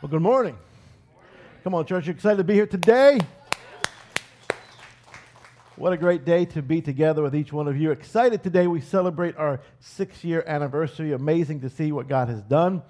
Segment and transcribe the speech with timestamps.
[0.00, 0.56] Well, good morning.
[1.64, 2.06] Come on, church.
[2.06, 3.18] You excited to be here today?
[5.74, 7.90] What a great day to be together with each one of you.
[7.90, 8.68] Excited today.
[8.68, 11.14] We celebrate our six year anniversary.
[11.14, 12.82] Amazing to see what God has done.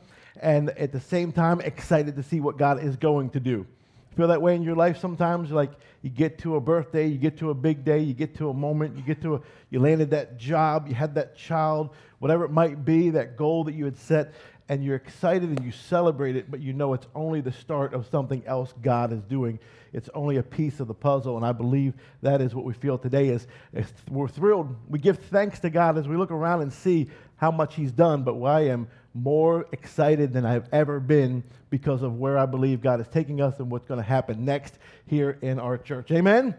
[0.43, 3.67] And at the same time, excited to see what God is going to do.
[4.15, 5.51] Feel that way in your life sometimes?
[5.51, 5.71] Like
[6.03, 8.55] you get to a birthday, you get to a big day, you get to a
[8.55, 11.89] moment, you get to a, you landed that job, you had that child,
[12.19, 14.35] whatever it might be, that goal that you had set,
[14.69, 18.07] and you're excited and you celebrate it, but you know it's only the start of
[18.07, 19.59] something else God is doing.
[19.93, 22.99] It's only a piece of the puzzle, and I believe that is what we feel
[22.99, 23.29] today.
[23.29, 24.77] Is, is we're thrilled.
[24.89, 28.25] We give thanks to God as we look around and see how much He's done.
[28.25, 33.01] But I am more excited than I've ever been because of where I believe God
[33.01, 36.11] is taking us and what's going to happen next here in our church.
[36.11, 36.55] Amen.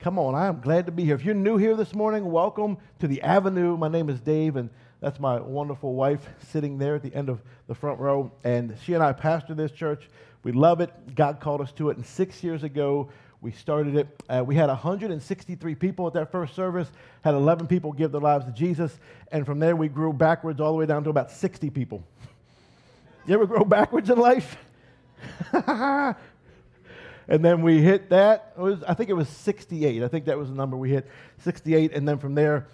[0.00, 1.14] Come on, I am glad to be here.
[1.14, 3.78] If you're new here this morning, welcome to the Avenue.
[3.78, 4.68] My name is Dave, and
[5.04, 8.32] that's my wonderful wife sitting there at the end of the front row.
[8.42, 10.08] And she and I pastor this church.
[10.44, 11.14] We love it.
[11.14, 11.98] God called us to it.
[11.98, 13.10] And six years ago,
[13.42, 14.22] we started it.
[14.30, 18.46] Uh, we had 163 people at that first service, had 11 people give their lives
[18.46, 18.98] to Jesus.
[19.30, 22.02] And from there, we grew backwards all the way down to about 60 people.
[23.26, 24.58] You ever grow backwards in life?
[25.52, 26.14] and
[27.26, 28.52] then we hit that.
[28.58, 30.02] Was, I think it was 68.
[30.02, 31.06] I think that was the number we hit
[31.38, 31.94] 68.
[31.94, 32.66] And then from there,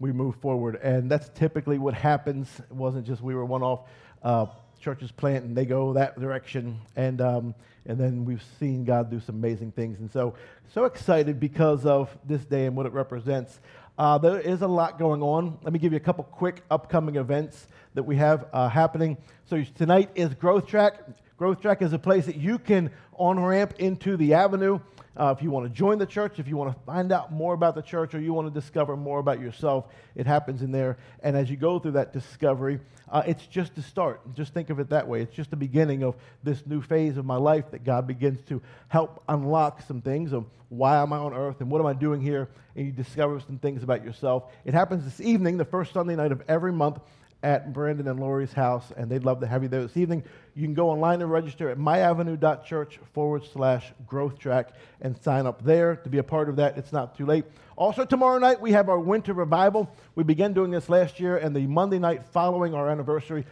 [0.00, 0.76] we move forward.
[0.82, 2.48] And that's typically what happens.
[2.58, 3.88] It wasn't just we were one off.
[4.22, 4.46] Uh,
[4.80, 6.78] churches plant and they go that direction.
[6.94, 7.54] And, um,
[7.86, 9.98] and then we've seen God do some amazing things.
[9.98, 10.34] And so,
[10.74, 13.60] so excited because of this day and what it represents.
[13.96, 15.58] Uh, there is a lot going on.
[15.62, 19.16] Let me give you a couple quick upcoming events that we have uh, happening.
[19.46, 21.00] So tonight is Growth Track.
[21.38, 24.80] Growth Track is a place that you can on ramp into the avenue.
[25.16, 27.54] Uh, if you want to join the church, if you want to find out more
[27.54, 30.96] about the church, or you want to discover more about yourself, it happens in there.
[31.22, 34.20] And as you go through that discovery, uh, it's just the start.
[34.34, 35.22] Just think of it that way.
[35.22, 38.60] It's just the beginning of this new phase of my life that God begins to
[38.88, 42.20] help unlock some things of why am I on earth and what am I doing
[42.20, 44.50] here, and you discover some things about yourself.
[44.64, 46.98] It happens this evening, the first Sunday night of every month
[47.44, 50.24] at Brandon and Lori's house, and they'd love to have you there this evening.
[50.54, 54.70] You can go online and register at myavenue.church forward slash growth track
[55.02, 56.78] and sign up there to be a part of that.
[56.78, 57.44] It's not too late.
[57.76, 59.90] Also, tomorrow night, we have our winter revival.
[60.14, 63.44] We began doing this last year, and the Monday night following our anniversary,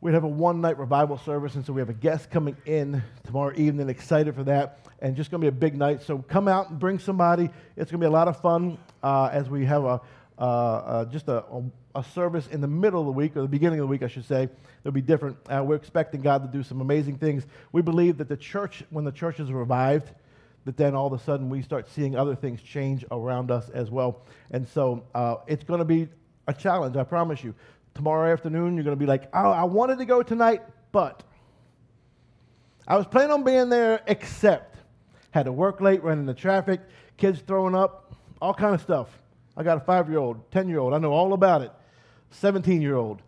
[0.00, 1.56] we'd have a one night revival service.
[1.56, 5.30] And so we have a guest coming in tomorrow evening, excited for that, and just
[5.30, 6.02] going to be a big night.
[6.02, 7.50] So come out and bring somebody.
[7.76, 10.00] It's going to be a lot of fun uh, as we have a
[10.38, 11.44] uh, uh, just a,
[11.94, 14.08] a, service in the middle of the week, or the beginning of the week, I
[14.08, 14.48] should say.
[14.82, 15.38] It'll be different.
[15.48, 17.46] Uh, we're expecting God to do some amazing things.
[17.72, 20.10] We believe that the church, when the church is revived,
[20.66, 23.90] that then all of a sudden we start seeing other things change around us as
[23.90, 24.22] well.
[24.50, 26.08] And so uh, it's going to be
[26.48, 27.54] a challenge, I promise you.
[27.94, 31.22] Tomorrow afternoon, you're going to be like, oh, I wanted to go tonight, but
[32.86, 34.76] I was planning on being there, except
[35.30, 36.80] had to work late, running the traffic,
[37.16, 39.08] kids throwing up, all kind of stuff.
[39.56, 40.92] I got a five year old, 10 year old.
[40.92, 41.72] I know all about it.
[42.30, 43.22] 17 year old.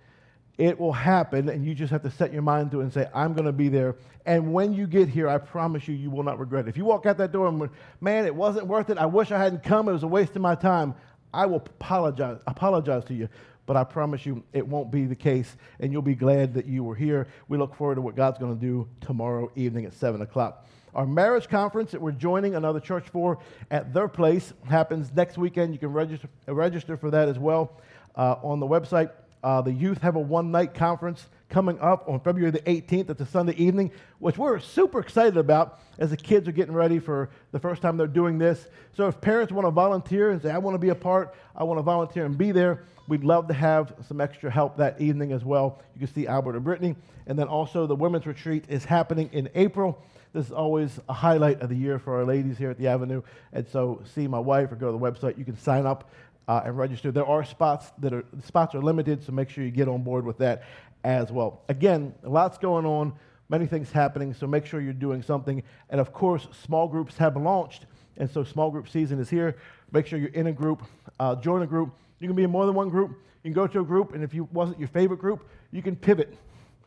[0.59, 3.06] It will happen, and you just have to set your mind to it and say,
[3.15, 3.94] I'm going to be there.
[4.27, 6.69] And when you get here, I promise you, you will not regret it.
[6.69, 9.38] If you walk out that door and, man, it wasn't worth it, I wish I
[9.38, 10.94] hadn't come, it was a waste of my time,
[11.33, 13.28] I will apologize, apologize to you.
[13.67, 16.83] But I promise you, it won't be the case, and you'll be glad that you
[16.83, 17.28] were here.
[17.49, 20.67] We look forward to what God's going to do tomorrow evening at 7 o'clock.
[20.98, 23.38] Our marriage conference that we're joining another church for
[23.70, 25.72] at their place happens next weekend.
[25.72, 27.81] You can register, register for that as well
[28.16, 29.12] uh, on the website.
[29.44, 33.10] Uh, the youth have a one night conference coming up on February the 18th.
[33.10, 36.98] It's a Sunday evening, which we're super excited about as the kids are getting ready
[36.98, 38.66] for the first time they're doing this.
[38.97, 41.62] So if parents want to volunteer and say, I want to be a part, I
[41.62, 45.31] want to volunteer and be there, we'd love to have some extra help that evening
[45.31, 45.81] as well.
[45.94, 46.97] You can see Albert and Brittany.
[47.28, 50.03] And then also the women's retreat is happening in April.
[50.38, 53.22] This is always a highlight of the year for our ladies here at the Avenue.
[53.53, 55.37] And so see my wife or go to the website.
[55.37, 56.12] You can sign up
[56.46, 57.11] uh, and register.
[57.11, 60.25] There are spots that are spots are limited, so make sure you get on board
[60.25, 60.62] with that
[61.02, 61.62] as well.
[61.69, 63.14] Again, lots going on,
[63.49, 65.61] many things happening, so make sure you're doing something.
[65.90, 67.87] And of course, small groups have launched,
[68.17, 69.56] and so small group season is here.
[69.90, 70.85] Make sure you're in a group,
[71.19, 71.90] uh, join a group.
[72.20, 73.11] You can be in more than one group.
[73.43, 75.96] You can go to a group, and if you wasn't your favorite group, you can
[75.96, 76.32] pivot.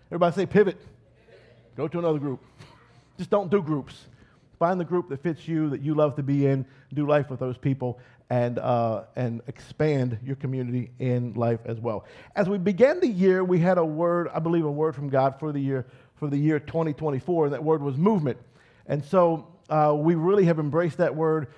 [0.08, 0.80] Everybody say pivot.
[1.76, 2.40] Go to another group.
[3.22, 4.08] Just don't do groups.
[4.58, 7.40] Find the group that fits you, that you love to be in, do life with
[7.40, 8.00] those people,
[8.32, 12.06] and, uh, and expand your community in life as well.
[12.36, 15.36] As we began the year, we had a word, I believe, a word from God
[15.40, 15.86] for the year,
[16.16, 18.40] for the year 2024, and that word was movement.
[18.88, 21.50] And so uh, we really have embraced that word,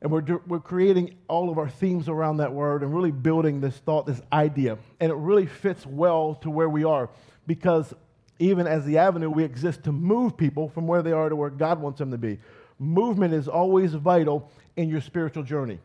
[0.00, 3.76] and we're, we're creating all of our themes around that word and really building this
[3.76, 4.78] thought, this idea.
[4.98, 7.10] And it really fits well to where we are
[7.46, 7.92] because
[8.38, 11.50] even as the avenue, we exist to move people from where they are to where
[11.50, 12.38] God wants them to be.
[12.78, 15.78] Movement is always vital in your spiritual journey.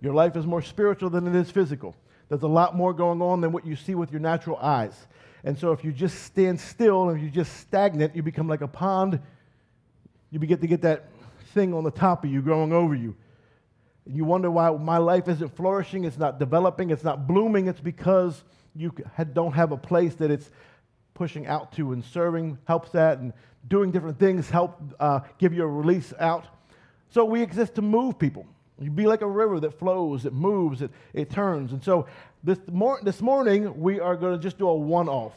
[0.00, 1.96] Your life is more spiritual than it is physical.
[2.28, 5.08] There's a lot more going on than what you see with your natural eyes.
[5.44, 8.68] And so if you just stand still and you just stagnant, you become like a
[8.68, 9.20] pond.
[10.30, 11.08] You begin to get that
[11.54, 13.16] thing on the top of you growing over you.
[14.04, 17.66] And you wonder why my life isn't flourishing, it's not developing, it's not blooming.
[17.66, 18.92] It's because you
[19.32, 20.50] don't have a place that it's
[21.18, 23.32] pushing out to, and serving helps that, and
[23.66, 26.46] doing different things help uh, give you a release out.
[27.10, 28.46] So we exist to move people.
[28.80, 31.72] You be like a river that flows, it moves, it, it turns.
[31.72, 32.06] And so
[32.44, 35.32] this, mor- this morning, we are going to just do a one off,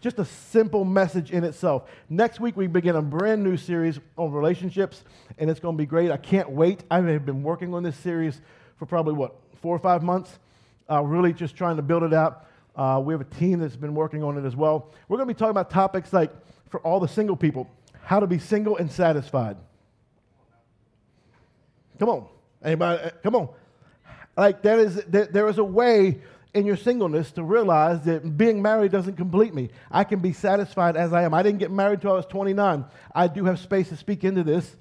[0.00, 1.82] just a simple message in itself.
[2.08, 5.04] Next week, we begin a brand new series on relationships,
[5.36, 6.10] and it's going to be great.
[6.10, 6.84] I can't wait.
[6.90, 8.40] I have been working on this series
[8.78, 10.38] for probably, what, four or five months,
[10.90, 12.46] uh, really just trying to build it out.
[12.76, 14.92] Uh, we have a team that's been working on it as well.
[15.08, 16.30] We're going to be talking about topics like,
[16.68, 17.70] for all the single people,
[18.02, 19.56] how to be single and satisfied.
[21.98, 22.26] Come on.
[22.62, 23.02] Anybody?
[23.02, 23.48] Uh, come on.
[24.36, 26.20] Like, there is, there, there is a way
[26.52, 29.70] in your singleness to realize that being married doesn't complete me.
[29.90, 31.32] I can be satisfied as I am.
[31.32, 32.84] I didn't get married until I was 29.
[33.14, 34.76] I do have space to speak into this.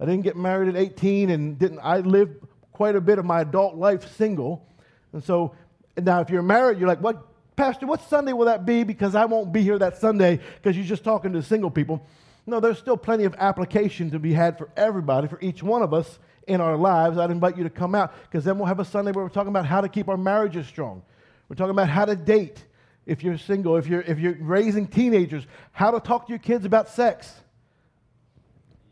[0.00, 3.40] I didn't get married at 18 and didn't I lived quite a bit of my
[3.40, 4.68] adult life single.
[5.12, 5.54] And so
[5.96, 7.26] now if you're married, you're like, what
[7.56, 8.84] Pastor, what Sunday will that be?
[8.84, 12.06] Because I won't be here that Sunday because you're just talking to single people.
[12.46, 15.94] No, there's still plenty of application to be had for everybody, for each one of
[15.94, 17.18] us in our lives.
[17.18, 19.48] I'd invite you to come out because then we'll have a Sunday where we're talking
[19.48, 21.02] about how to keep our marriages strong.
[21.48, 22.62] We're talking about how to date
[23.06, 26.64] if you're single, if you're, if you're raising teenagers, how to talk to your kids
[26.64, 27.32] about sex,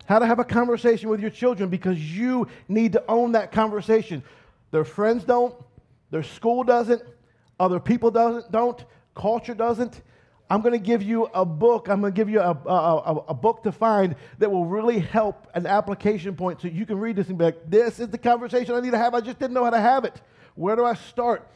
[0.06, 4.22] how to have a conversation with your children because you need to own that conversation.
[4.70, 5.54] Their friends don't,
[6.10, 7.02] their school doesn't,
[7.58, 8.84] other people doesn't, don't,
[9.14, 10.02] culture doesn't.
[10.50, 11.88] I'm going to give you a book.
[11.88, 15.48] I'm going to give you a, a, a, book to find that will really help
[15.54, 18.74] an application point so you can read this and be like, this is the conversation
[18.74, 19.14] I need to have.
[19.14, 20.20] I just didn't know how to have it.
[20.54, 21.50] Where do I start?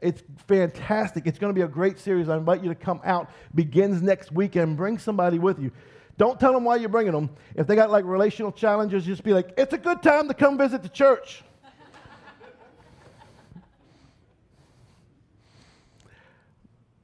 [0.00, 1.26] It's fantastic.
[1.26, 2.28] It's going to be a great series.
[2.28, 3.30] I invite you to come out.
[3.54, 5.70] Begins next week and bring somebody with you.
[6.16, 7.30] Don't tell them why you're bringing them.
[7.54, 10.58] If they got like relational challenges, just be like, it's a good time to come
[10.58, 11.42] visit the church.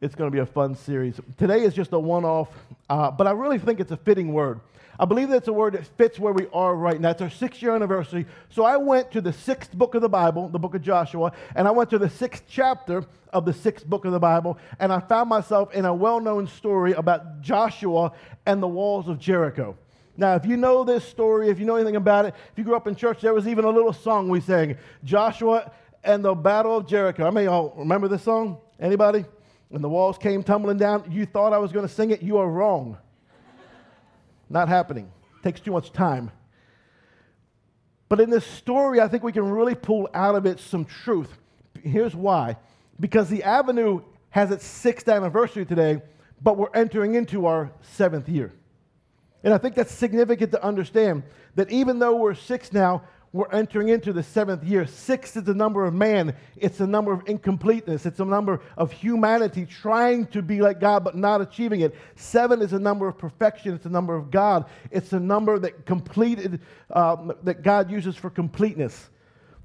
[0.00, 1.20] It's going to be a fun series.
[1.36, 2.48] Today is just a one off,
[2.88, 4.60] uh, but I really think it's a fitting word.
[4.98, 7.10] I believe that's a word that fits where we are right now.
[7.10, 8.24] It's our six year anniversary.
[8.48, 11.68] So I went to the sixth book of the Bible, the book of Joshua, and
[11.68, 13.04] I went to the sixth chapter
[13.34, 16.46] of the sixth book of the Bible, and I found myself in a well known
[16.46, 18.12] story about Joshua
[18.46, 19.76] and the walls of Jericho.
[20.16, 22.74] Now, if you know this story, if you know anything about it, if you grew
[22.74, 25.70] up in church, there was even a little song we sang Joshua
[26.02, 27.26] and the Battle of Jericho.
[27.26, 28.56] I mean, y'all remember this song?
[28.78, 29.26] Anybody?
[29.72, 31.10] And the walls came tumbling down.
[31.10, 32.22] You thought I was going to sing it.
[32.22, 32.98] You are wrong.
[34.48, 35.10] Not happening.
[35.42, 36.30] Takes too much time.
[38.08, 41.38] But in this story, I think we can really pull out of it some truth.
[41.82, 42.56] Here's why
[42.98, 46.02] because the Avenue has its sixth anniversary today,
[46.42, 48.52] but we're entering into our seventh year.
[49.42, 51.22] And I think that's significant to understand
[51.54, 53.02] that even though we're six now,
[53.32, 54.86] we're entering into the seventh year.
[54.86, 58.90] Six is the number of man, it's the number of incompleteness, it's a number of
[58.90, 61.94] humanity trying to be like God but not achieving it.
[62.16, 65.86] Seven is a number of perfection, it's a number of God, it's a number that
[65.86, 66.60] completed,
[66.90, 69.10] um, that God uses for completeness.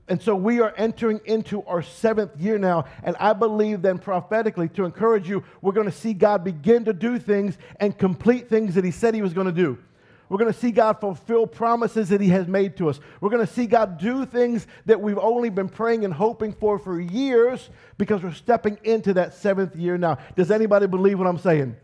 [0.08, 2.86] And so we are entering into our seventh year now.
[3.04, 6.94] And I believe then prophetically to encourage you, we're going to see God begin to
[6.94, 9.80] do things and complete things that He said He was going to do.
[10.28, 13.00] We're going to see God fulfill promises that He has made to us.
[13.22, 16.80] We're going to see God do things that we've only been praying and hoping for
[16.80, 20.18] for years because we're stepping into that seventh year now.
[20.36, 21.76] Does anybody believe what I'm saying?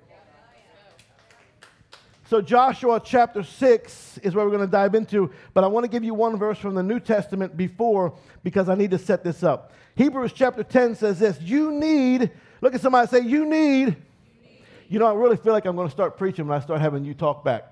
[2.29, 5.89] So, Joshua chapter 6 is where we're going to dive into, but I want to
[5.89, 9.43] give you one verse from the New Testament before because I need to set this
[9.43, 9.73] up.
[9.95, 12.31] Hebrews chapter 10 says this You need,
[12.61, 13.97] look at somebody say, You need.
[14.87, 17.05] You know, I really feel like I'm going to start preaching when I start having
[17.05, 17.71] you talk back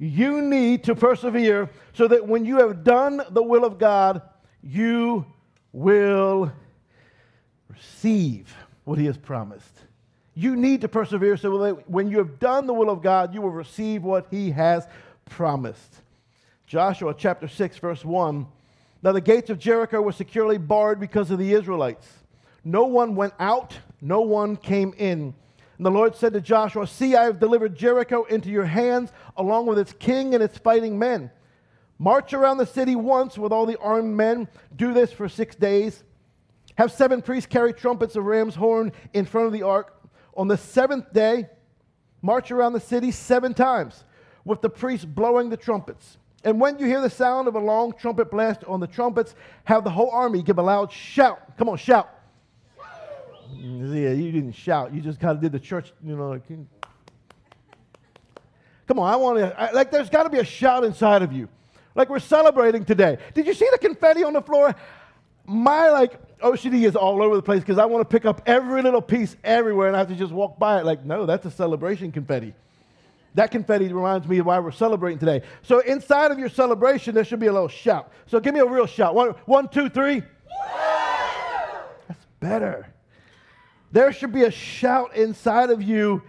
[0.00, 4.22] you need to persevere so that when you have done the will of God,
[4.62, 5.26] you
[5.72, 6.50] will
[7.68, 8.52] receive
[8.84, 9.82] what He has promised.
[10.34, 13.42] You need to persevere so that when you have done the will of God, you
[13.42, 14.86] will receive what He has
[15.26, 15.96] promised.
[16.66, 18.46] Joshua chapter 6, verse 1.
[19.02, 22.08] Now the gates of Jericho were securely barred because of the Israelites.
[22.64, 25.34] No one went out, no one came in.
[25.80, 29.64] And the Lord said to Joshua, See, I have delivered Jericho into your hands, along
[29.64, 31.30] with its king and its fighting men.
[31.98, 34.46] March around the city once with all the armed men.
[34.76, 36.04] Do this for six days.
[36.76, 39.98] Have seven priests carry trumpets of ram's horn in front of the ark.
[40.36, 41.48] On the seventh day,
[42.20, 44.04] march around the city seven times,
[44.44, 46.18] with the priests blowing the trumpets.
[46.44, 49.34] And when you hear the sound of a long trumpet blast on the trumpets,
[49.64, 51.56] have the whole army give a loud shout.
[51.56, 52.19] Come on, shout.
[53.54, 54.94] Mm, yeah, you didn't shout.
[54.94, 56.30] You just kind of did the church, you know.
[56.30, 56.42] Like,
[58.86, 61.48] come on, I want to, like, there's got to be a shout inside of you.
[61.94, 63.18] Like, we're celebrating today.
[63.34, 64.74] Did you see the confetti on the floor?
[65.44, 68.82] My, like, OCD is all over the place because I want to pick up every
[68.82, 70.84] little piece everywhere and I have to just walk by it.
[70.84, 72.54] Like, no, that's a celebration confetti.
[73.34, 75.42] That confetti reminds me of why we're celebrating today.
[75.62, 78.12] So inside of your celebration, there should be a little shout.
[78.26, 79.14] So give me a real shout.
[79.14, 80.22] One, one two, three.
[82.08, 82.86] That's better.
[83.92, 86.22] There should be a shout inside of you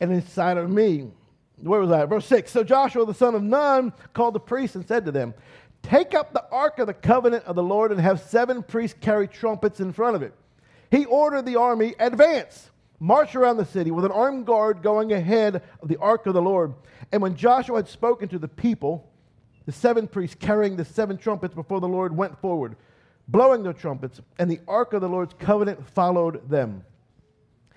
[0.00, 1.10] and inside of me.
[1.58, 2.04] Where was I?
[2.04, 2.50] Verse 6.
[2.50, 5.34] So Joshua the son of Nun called the priests and said to them,
[5.82, 9.28] Take up the ark of the covenant of the Lord and have seven priests carry
[9.28, 10.34] trumpets in front of it.
[10.90, 15.62] He ordered the army, Advance march around the city with an armed guard going ahead
[15.82, 16.74] of the ark of the Lord.
[17.12, 19.10] And when Joshua had spoken to the people,
[19.66, 22.76] the seven priests carrying the seven trumpets before the Lord went forward,
[23.28, 26.84] blowing their trumpets, and the ark of the Lord's covenant followed them.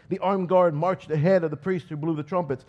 [0.09, 2.65] The armed guard marched ahead of the priests who blew the trumpets,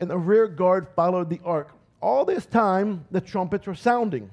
[0.00, 1.70] and the rear guard followed the ark.
[2.00, 4.30] All this time, the trumpets were sounding,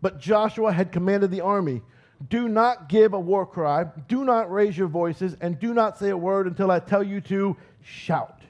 [0.00, 1.82] but Joshua had commanded the army
[2.28, 6.10] do not give a war cry, do not raise your voices, and do not say
[6.10, 8.40] a word until I tell you to shout.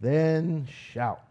[0.00, 1.22] Then shout.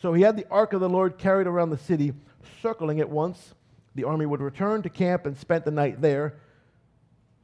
[0.00, 2.12] So he had the ark of the Lord carried around the city,
[2.60, 3.54] circling it once.
[3.94, 6.34] The army would return to camp and spent the night there.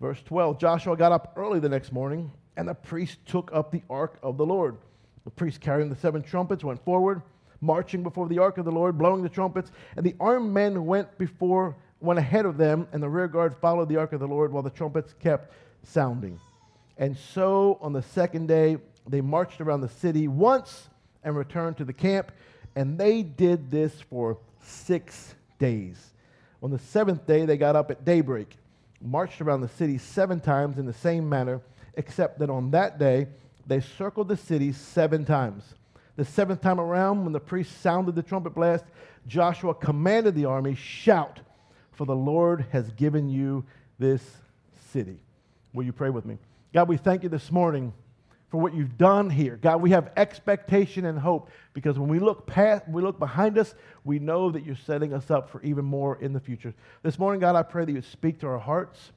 [0.00, 3.83] Verse 12 Joshua got up early the next morning, and the priest took up the
[3.90, 4.76] ark of the Lord.
[5.25, 7.23] The priest carrying the seven trumpets went forward,
[7.61, 11.19] marching before the ark of the Lord, blowing the trumpets, and the armed men went
[11.19, 14.52] before went ahead of them, and the rear guard followed the ark of the Lord
[14.52, 15.52] while the trumpets kept
[15.83, 16.38] sounding.
[16.97, 20.88] And so on the second day, they marched around the city once
[21.25, 22.33] and returned to the camp,
[22.76, 26.12] and they did this for six days.
[26.62, 28.57] On the seventh day, they got up at daybreak,
[29.00, 31.61] marched around the city seven times in the same manner,
[31.95, 33.27] except that on that day,
[33.67, 35.75] they circled the city seven times.
[36.17, 38.85] The seventh time around, when the priest sounded the trumpet blast,
[39.27, 41.41] Joshua commanded the army, Shout!
[41.93, 43.65] for the Lord has given you
[43.99, 44.23] this
[44.93, 45.19] city.
[45.73, 46.38] Will you pray with me?
[46.73, 47.93] God, we thank you this morning
[48.50, 49.57] for what you've done here.
[49.57, 53.75] God, we have expectation and hope because when we look past, we look behind us,
[54.05, 56.75] we know that you're setting us up for even more in the future.
[57.02, 59.12] This morning, God, I pray that you speak to our hearts,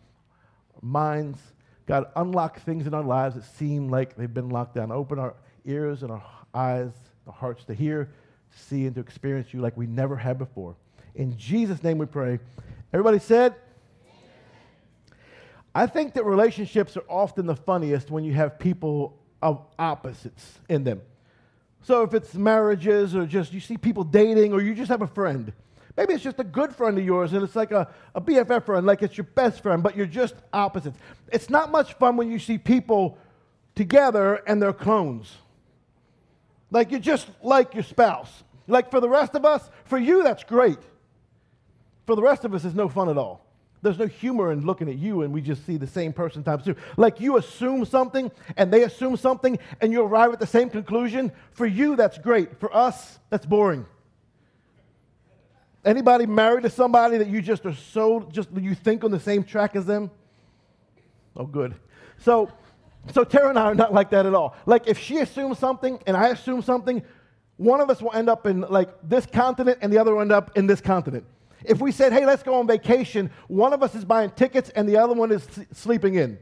[0.82, 1.40] minds.
[1.86, 4.92] God, unlock things in our lives that seem like they've been locked down.
[4.92, 5.36] Open our
[5.66, 6.24] ears and our
[6.54, 6.92] eyes,
[7.26, 8.06] our hearts to hear,
[8.52, 10.76] to see, and to experience you like we never had before.
[11.16, 12.40] In Jesus' name we pray.
[12.94, 13.56] Everybody said?
[15.74, 20.84] I think that relationships are often the funniest when you have people of opposites in
[20.84, 21.02] them.
[21.84, 25.08] So if it's marriages or just you see people dating or you just have a
[25.08, 25.52] friend,
[25.98, 28.86] maybe it's just a good friend of yours and it's like a, a BFF friend,
[28.86, 30.98] like it's your best friend, but you're just opposites.
[31.32, 33.18] It's not much fun when you see people
[33.76, 35.34] together and they're clones.
[36.70, 38.44] Like you're just like your spouse.
[38.68, 40.78] Like for the rest of us, for you, that's great.
[42.06, 43.46] For the rest of us, it's no fun at all.
[43.82, 46.64] There's no humor in looking at you and we just see the same person times
[46.64, 46.76] two.
[46.98, 51.32] Like you assume something and they assume something and you arrive at the same conclusion.
[51.52, 52.60] For you, that's great.
[52.60, 53.86] For us, that's boring.
[55.84, 59.44] Anybody married to somebody that you just are so, just you think on the same
[59.44, 60.12] track as them?
[61.36, 61.74] Oh, good.
[62.20, 62.52] So,
[63.12, 64.56] so Tara and I are not like that at all.
[64.68, 67.02] Like if she assumes something and I assume something,
[67.58, 70.32] one of us will end up in like this continent and the other will end
[70.32, 71.26] up in this continent.
[71.64, 74.88] If we said, hey, let's go on vacation, one of us is buying tickets and
[74.88, 76.40] the other one is sleeping in.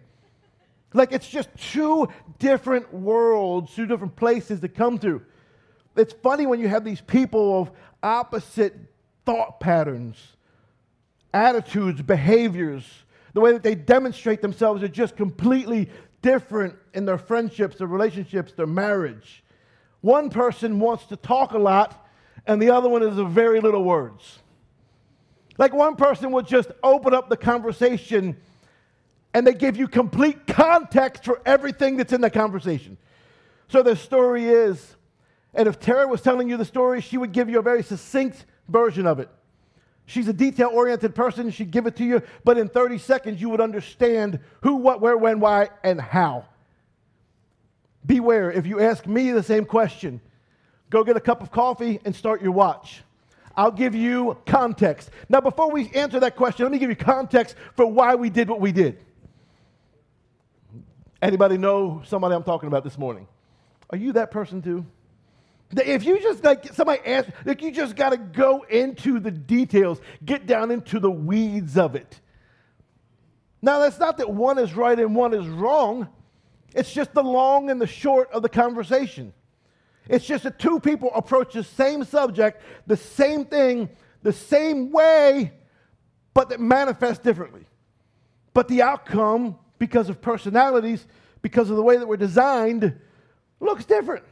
[0.93, 2.09] Like it's just two
[2.39, 5.21] different worlds, two different places to come to.
[5.95, 7.71] It's funny when you have these people of
[8.01, 8.75] opposite
[9.25, 10.17] thought patterns,
[11.33, 12.83] attitudes, behaviors,
[13.33, 15.89] the way that they demonstrate themselves are just completely
[16.21, 19.43] different in their friendships, their relationships, their marriage.
[20.01, 22.07] One person wants to talk a lot,
[22.47, 24.39] and the other one is of very little words.
[25.59, 28.37] Like one person would just open up the conversation
[29.33, 32.97] and they give you complete context for everything that's in the conversation.
[33.67, 34.95] So the story is,
[35.53, 38.45] and if Tara was telling you the story, she would give you a very succinct
[38.69, 39.29] version of it.
[40.05, 43.49] She's a detail oriented person, she'd give it to you, but in 30 seconds you
[43.49, 46.45] would understand who, what, where, when, why, and how.
[48.05, 50.21] Beware, if you ask me the same question,
[50.89, 53.03] go get a cup of coffee and start your watch.
[53.59, 55.09] I'll give you context.
[55.27, 58.47] Now, before we answer that question, let me give you context for why we did
[58.47, 58.99] what we did.
[61.21, 63.27] Anybody know somebody I'm talking about this morning?
[63.89, 64.85] Are you that person too?
[65.71, 69.99] If you just like somebody asks, like you just got to go into the details,
[70.23, 72.21] get down into the weeds of it.
[73.61, 76.07] Now, that's not that one is right and one is wrong.
[76.73, 79.33] It's just the long and the short of the conversation.
[80.09, 83.89] It's just that two people approach the same subject, the same thing,
[84.23, 85.53] the same way,
[86.33, 87.65] but that manifest differently.
[88.53, 91.05] But the outcome, because of personalities,
[91.43, 92.99] because of the way that we're designed,
[93.59, 94.25] looks different.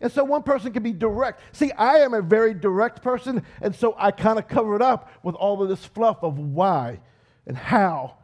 [0.00, 1.40] And so one person can be direct.
[1.56, 5.10] See, I am a very direct person, and so I kind of cover it up
[5.22, 7.00] with all of this fluff of why
[7.46, 8.16] and how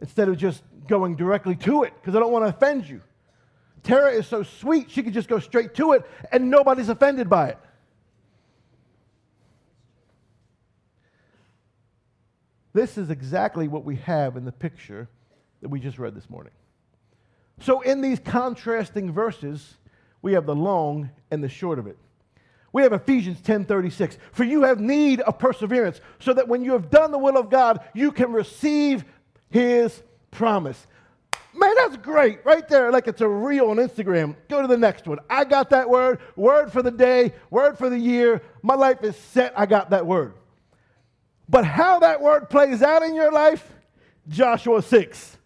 [0.00, 3.02] instead of just going directly to it because I don't want to offend you.
[3.82, 7.50] Tara is so sweet, she could just go straight to it and nobody's offended by
[7.50, 7.58] it.
[12.72, 15.08] This is exactly what we have in the picture
[15.60, 16.52] that we just read this morning.
[17.60, 19.76] So, in these contrasting verses,
[20.22, 21.98] we have the long and the short of it.
[22.72, 24.16] We have Ephesians 10:36.
[24.32, 27.50] For you have need of perseverance, so that when you have done the will of
[27.50, 29.04] God, you can receive
[29.50, 30.86] his promise.
[31.52, 32.44] Man, that's great.
[32.44, 34.36] Right there, like it's a reel on Instagram.
[34.48, 35.18] Go to the next one.
[35.28, 36.20] I got that word.
[36.36, 38.42] Word for the day, word for the year.
[38.62, 39.52] My life is set.
[39.56, 40.34] I got that word.
[41.48, 43.68] But how that word plays out in your life,
[44.28, 45.36] Joshua 6.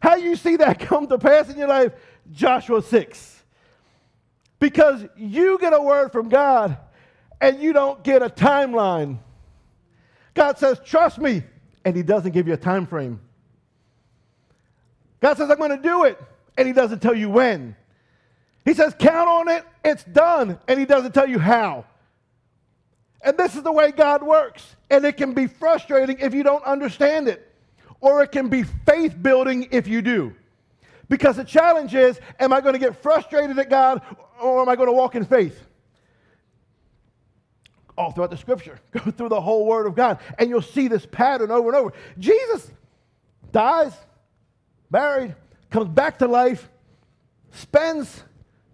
[0.00, 1.92] How you see that come to pass in your life,
[2.30, 3.42] Joshua 6.
[4.60, 6.76] Because you get a word from God
[7.40, 9.18] and you don't get a timeline.
[10.34, 11.42] God says, Trust me,
[11.84, 13.20] and He doesn't give you a time frame.
[15.20, 16.20] God says, I'm going to do it,
[16.56, 17.76] and He doesn't tell you when.
[18.64, 21.84] He says, Count on it, it's done, and He doesn't tell you how.
[23.22, 24.76] And this is the way God works.
[24.88, 27.54] And it can be frustrating if you don't understand it,
[28.00, 30.34] or it can be faith building if you do.
[31.08, 34.02] Because the challenge is am I going to get frustrated at God,
[34.40, 35.66] or am I going to walk in faith?
[38.00, 38.80] all throughout the scripture.
[38.92, 41.92] Go through the whole word of God, and you'll see this pattern over and over.
[42.18, 42.70] Jesus
[43.52, 43.92] dies,
[44.90, 45.34] buried,
[45.70, 46.68] comes back to life,
[47.52, 48.22] spends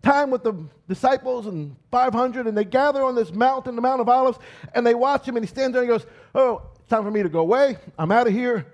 [0.02, 0.54] time with the
[0.88, 4.38] disciples and 500, and they gather on this mountain, the Mount of Olives,
[4.74, 7.10] and they watch him, and he stands there and he goes, Oh, it's time for
[7.10, 7.78] me to go away.
[7.98, 8.66] I'm out of here.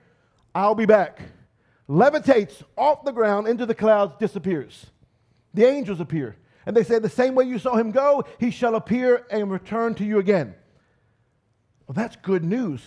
[0.55, 1.21] I'll be back.
[1.89, 4.87] Levitates off the ground into the clouds, disappears.
[5.55, 6.37] The angels appear.
[6.67, 9.95] And they say, The same way you saw him go, he shall appear and return
[9.97, 10.55] to you again.
[11.87, 12.83] Well, that's good news.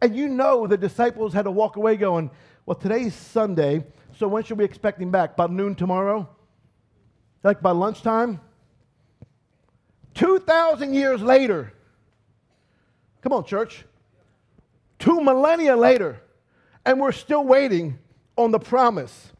[0.00, 2.30] And you know the disciples had to walk away going,
[2.64, 3.84] Well, today's Sunday,
[4.16, 5.36] so when should we expect him back?
[5.36, 6.28] By noon tomorrow?
[7.42, 8.40] Like by lunchtime?
[10.14, 11.72] 2,000 years later.
[13.20, 13.84] Come on, church.
[15.00, 16.20] Two millennia later,
[16.84, 17.98] and we're still waiting
[18.36, 19.32] on the promise.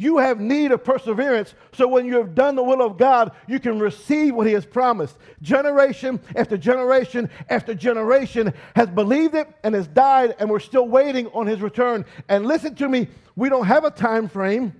[0.00, 3.60] You have need of perseverance, so when you have done the will of God, you
[3.60, 5.18] can receive what He has promised.
[5.42, 11.26] Generation after generation after generation has believed it and has died, and we're still waiting
[11.34, 12.06] on His return.
[12.30, 14.72] And listen to me, we don't have a time frame,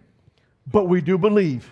[0.67, 1.71] but we do believe.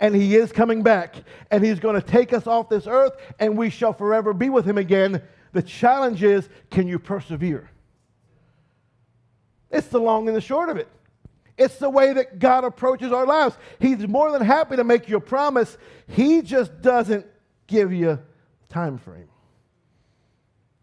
[0.00, 1.14] And He is coming back,
[1.50, 4.64] and He's going to take us off this earth, and we shall forever be with
[4.64, 5.20] Him again.
[5.52, 7.68] The challenge is can you persevere?
[9.70, 10.88] It's the long and the short of it.
[11.58, 13.58] It's the way that God approaches our lives.
[13.80, 15.76] He's more than happy to make you a promise.
[16.06, 17.26] He just doesn't
[17.66, 18.20] give you
[18.68, 19.28] time frame.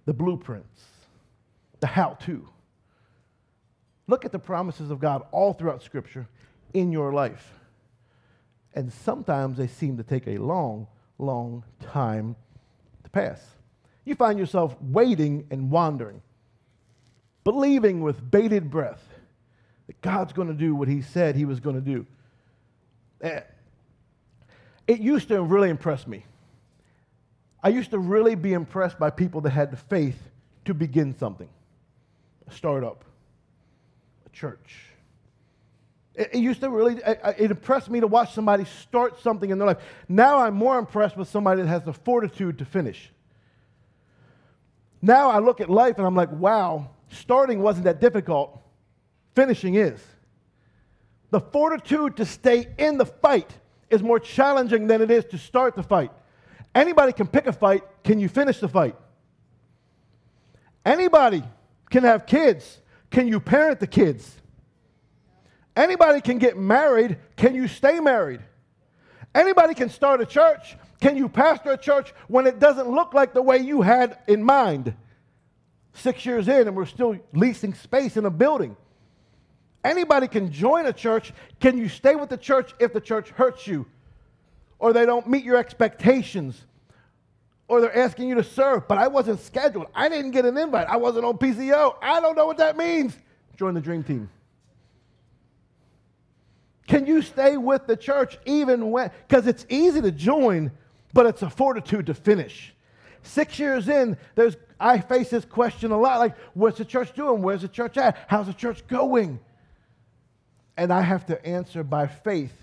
[0.05, 0.83] The blueprints,
[1.79, 2.47] the how-to.
[4.07, 6.27] Look at the promises of God all throughout Scripture
[6.73, 7.53] in your life.
[8.73, 12.35] And sometimes they seem to take a long, long time
[13.05, 13.41] to pass.
[14.03, 16.21] You find yourself waiting and wandering,
[17.45, 19.03] believing with bated breath
[19.87, 22.05] that God's going to do what He said He was going to do.
[23.21, 23.41] Eh,
[24.87, 26.25] it used to really impress me.
[27.63, 30.21] I used to really be impressed by people that had the faith
[30.65, 31.49] to begin something,
[32.47, 33.03] a startup,
[34.25, 34.85] a church.
[36.13, 39.67] It, it used to really, it impressed me to watch somebody start something in their
[39.67, 39.83] life.
[40.07, 43.11] Now I'm more impressed with somebody that has the fortitude to finish.
[45.01, 48.59] Now I look at life and I'm like, wow, starting wasn't that difficult
[49.35, 50.01] finishing is.
[51.31, 53.51] The fortitude to stay in the fight
[53.89, 56.11] is more challenging than it is to start the fight.
[56.73, 57.83] Anybody can pick a fight.
[58.03, 58.95] Can you finish the fight?
[60.85, 61.43] Anybody
[61.89, 62.79] can have kids.
[63.09, 64.35] Can you parent the kids?
[65.75, 67.17] Anybody can get married.
[67.35, 68.41] Can you stay married?
[69.33, 70.77] Anybody can start a church.
[71.01, 74.43] Can you pastor a church when it doesn't look like the way you had in
[74.43, 74.93] mind?
[75.93, 78.75] Six years in, and we're still leasing space in a building.
[79.85, 81.31] Anybody can join a church.
[81.59, 83.85] Can you stay with the church if the church hurts you?
[84.79, 86.59] Or they don't meet your expectations?
[87.67, 89.85] Or they're asking you to serve, but I wasn't scheduled.
[89.93, 90.87] I didn't get an invite.
[90.89, 91.97] I wasn't on PCO.
[92.01, 93.15] I don't know what that means.
[93.57, 94.27] Join the dream team.
[96.87, 99.11] Can you stay with the church even when?
[99.27, 100.71] Because it's easy to join,
[101.13, 102.73] but it's a fortitude to finish.
[103.21, 107.43] Six years in, there's I face this question a lot like, what's the church doing?
[107.43, 108.17] Where's the church at?
[108.27, 109.39] How's the church going?
[110.77, 112.53] And I have to answer by faith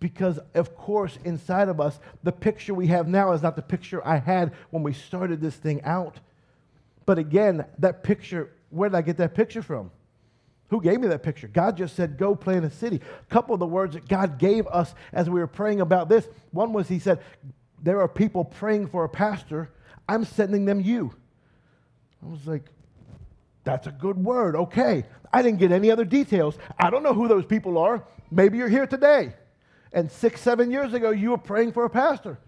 [0.00, 4.04] because, of course, inside of us, the picture we have now is not the picture
[4.06, 6.18] I had when we started this thing out.
[7.06, 9.90] But again, that picture, where did I get that picture from?
[10.70, 11.48] Who gave me that picture?
[11.48, 13.00] God just said, go plant a city.
[13.20, 16.26] A couple of the words that God gave us as we were praying about this
[16.50, 17.20] one was, He said,
[17.82, 19.68] There are people praying for a pastor.
[20.08, 21.14] I'm sending them you.
[22.22, 22.64] I was like,
[23.64, 24.56] that's a good word.
[24.56, 25.04] Okay.
[25.32, 26.58] I didn't get any other details.
[26.78, 28.04] I don't know who those people are.
[28.30, 29.34] Maybe you're here today.
[29.92, 32.38] And six, seven years ago, you were praying for a pastor.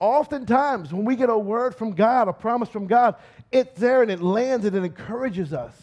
[0.00, 3.16] Oftentimes, when we get a word from God, a promise from God,
[3.50, 5.74] it's there and it lands and it encourages us.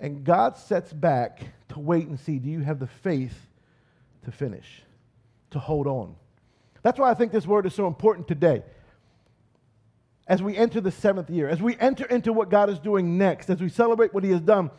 [0.00, 3.34] And God sets back to wait and see do you have the faith
[4.24, 4.82] to finish,
[5.52, 6.16] to hold on?
[6.82, 8.62] That's why I think this word is so important today.
[10.26, 13.50] As we enter the seventh year, as we enter into what God is doing next,
[13.50, 14.70] as we celebrate what He has done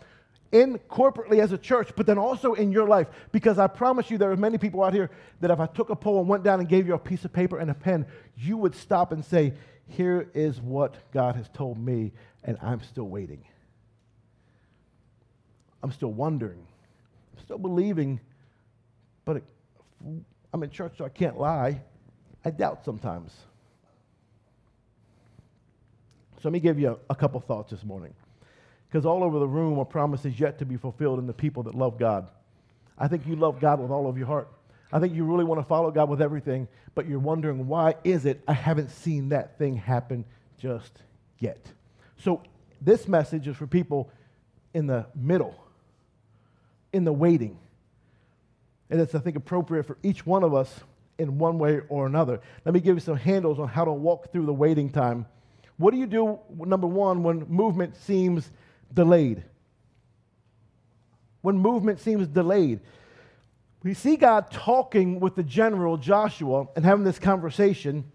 [0.54, 3.08] in corporately as a church, but then also in your life.
[3.32, 5.10] Because I promise you, there are many people out here
[5.42, 7.34] that if I took a poll and went down and gave you a piece of
[7.34, 8.06] paper and a pen,
[8.38, 9.54] you would stop and say,
[9.90, 13.44] Here is what God has told me, and I'm still waiting.
[15.82, 16.66] I'm still wondering.
[17.36, 18.22] I'm still believing,
[19.26, 19.42] but
[20.54, 21.82] I'm in church, so I can't lie.
[22.46, 23.34] I doubt sometimes.
[26.44, 28.14] So let me give you a, a couple thoughts this morning.
[28.90, 31.74] Because all over the room are promises yet to be fulfilled in the people that
[31.74, 32.28] love God.
[33.00, 34.50] I think you love God with all of your heart.
[34.92, 38.26] I think you really want to follow God with everything, but you're wondering why is
[38.26, 40.26] it I haven't seen that thing happen
[40.58, 40.92] just
[41.40, 41.66] yet.
[42.18, 42.44] So
[42.82, 44.12] this message is for people
[44.74, 45.56] in the middle,
[46.92, 47.58] in the waiting.
[48.90, 50.82] And it's, I think, appropriate for each one of us
[51.18, 52.42] in one way or another.
[52.66, 55.26] Let me give you some handles on how to walk through the waiting time.
[55.78, 58.50] What do you do, number one, when movement seems
[58.94, 59.44] delayed?
[61.42, 62.80] When movement seems delayed.
[63.84, 68.06] We see God talking with the general Joshua and having this conversation,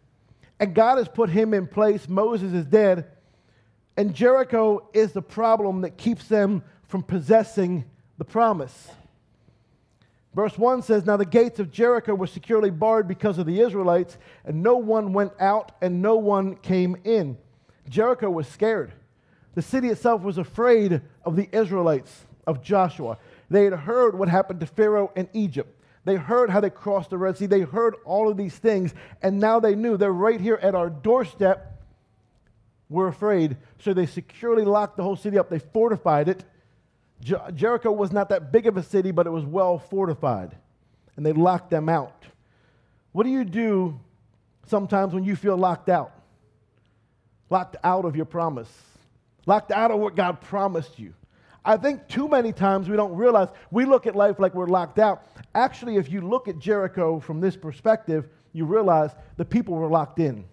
[0.59, 2.09] and God has put him in place.
[2.09, 3.07] Moses is dead,
[3.97, 7.85] and Jericho is the problem that keeps them from possessing
[8.16, 8.88] the promise.
[10.35, 14.16] Verse 1 says, Now the gates of Jericho were securely barred because of the Israelites,
[14.44, 17.37] and no one went out and no one came in.
[17.88, 18.92] Jericho was scared.
[19.55, 23.18] The city itself was afraid of the Israelites, of Joshua.
[23.51, 25.74] They had heard what happened to Pharaoh in Egypt.
[26.05, 27.46] They heard how they crossed the Red Sea.
[27.46, 30.88] They heard all of these things, and now they knew they're right here at our
[30.88, 31.83] doorstep.
[32.88, 33.57] We're afraid.
[33.81, 35.51] So they securely locked the whole city up.
[35.51, 36.44] They fortified it
[37.20, 40.57] Jer- Jericho was not that big of a city, but it was well fortified.
[41.16, 42.27] And they locked them out.
[43.12, 43.98] What do you do
[44.66, 46.12] sometimes when you feel locked out?
[47.50, 48.70] Locked out of your promise,
[49.46, 51.14] locked out of what God promised you.
[51.64, 54.98] I think too many times we don't realize we look at life like we're locked
[54.98, 55.26] out.
[55.54, 60.18] Actually, if you look at Jericho from this perspective, you realize the people were locked
[60.18, 60.44] in.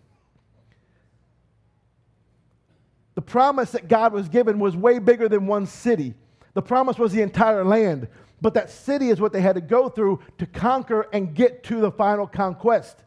[3.15, 6.13] The promise that God was given was way bigger than one city.
[6.53, 8.07] The promise was the entire land,
[8.41, 11.79] but that city is what they had to go through to conquer and get to
[11.79, 12.97] the final conquest.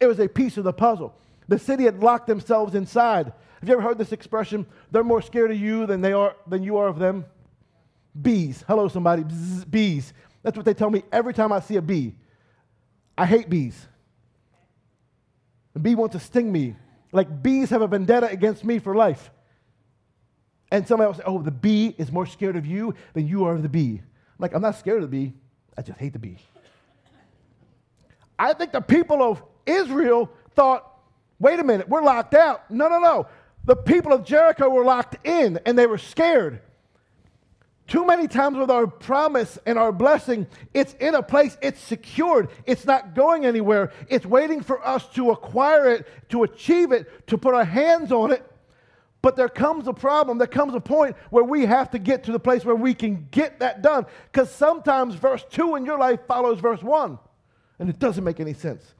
[0.00, 1.14] It was a piece of the puzzle.
[1.48, 3.32] The city had locked themselves inside.
[3.60, 4.66] Have you ever heard this expression?
[4.90, 7.24] They're more scared of you than they are than you are of them.
[8.20, 8.64] Bees.
[8.66, 9.22] Hello, somebody.
[9.22, 10.12] Bzz, bees.
[10.42, 12.14] That's what they tell me every time I see a bee.
[13.16, 13.86] I hate bees.
[15.74, 16.76] A bee wants to sting me.
[17.12, 19.30] Like bees have a vendetta against me for life.
[20.70, 23.62] And somebody say, oh, the bee is more scared of you than you are of
[23.62, 24.00] the bee.
[24.00, 25.32] I'm like, I'm not scared of the bee.
[25.78, 26.38] I just hate the bee.
[28.38, 30.95] I think the people of Israel thought,
[31.38, 32.70] wait a minute, we're locked out.
[32.70, 33.26] No, no, no.
[33.64, 36.60] The people of Jericho were locked in and they were scared.
[37.86, 42.48] Too many times with our promise and our blessing, it's in a place, it's secured,
[42.64, 43.92] it's not going anywhere.
[44.08, 48.32] It's waiting for us to acquire it, to achieve it, to put our hands on
[48.32, 48.44] it
[49.26, 52.30] but there comes a problem, there comes a point where we have to get to
[52.30, 54.06] the place where we can get that done.
[54.30, 57.18] Because sometimes verse 2 in your life follows verse 1,
[57.80, 58.94] and it doesn't make any sense.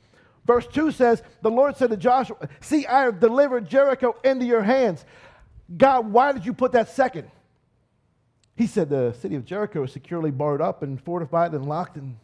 [0.47, 4.63] Verse 2 says, The Lord said to Joshua, See, I have delivered Jericho into your
[4.63, 5.05] hands.
[5.77, 7.31] God, why did you put that second?
[8.55, 11.97] He said the city of Jericho is securely barred up and fortified and locked.
[11.97, 12.17] And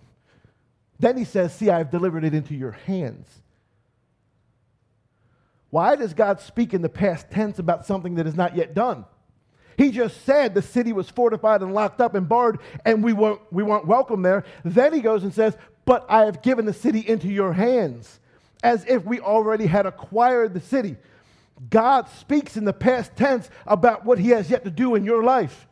[1.01, 3.29] then he says, See, I've delivered it into your hands.
[5.71, 9.05] Why does God speak in the past tense about something that is not yet done?
[9.77, 13.41] He just said the city was fortified and locked up and barred, and we weren't,
[13.51, 14.45] we weren't welcome there.
[14.65, 18.21] Then he goes and says, But I have given the city into your hands,
[18.63, 20.97] as if we already had acquired the city.
[21.71, 25.23] God speaks in the past tense about what he has yet to do in your
[25.23, 25.67] life.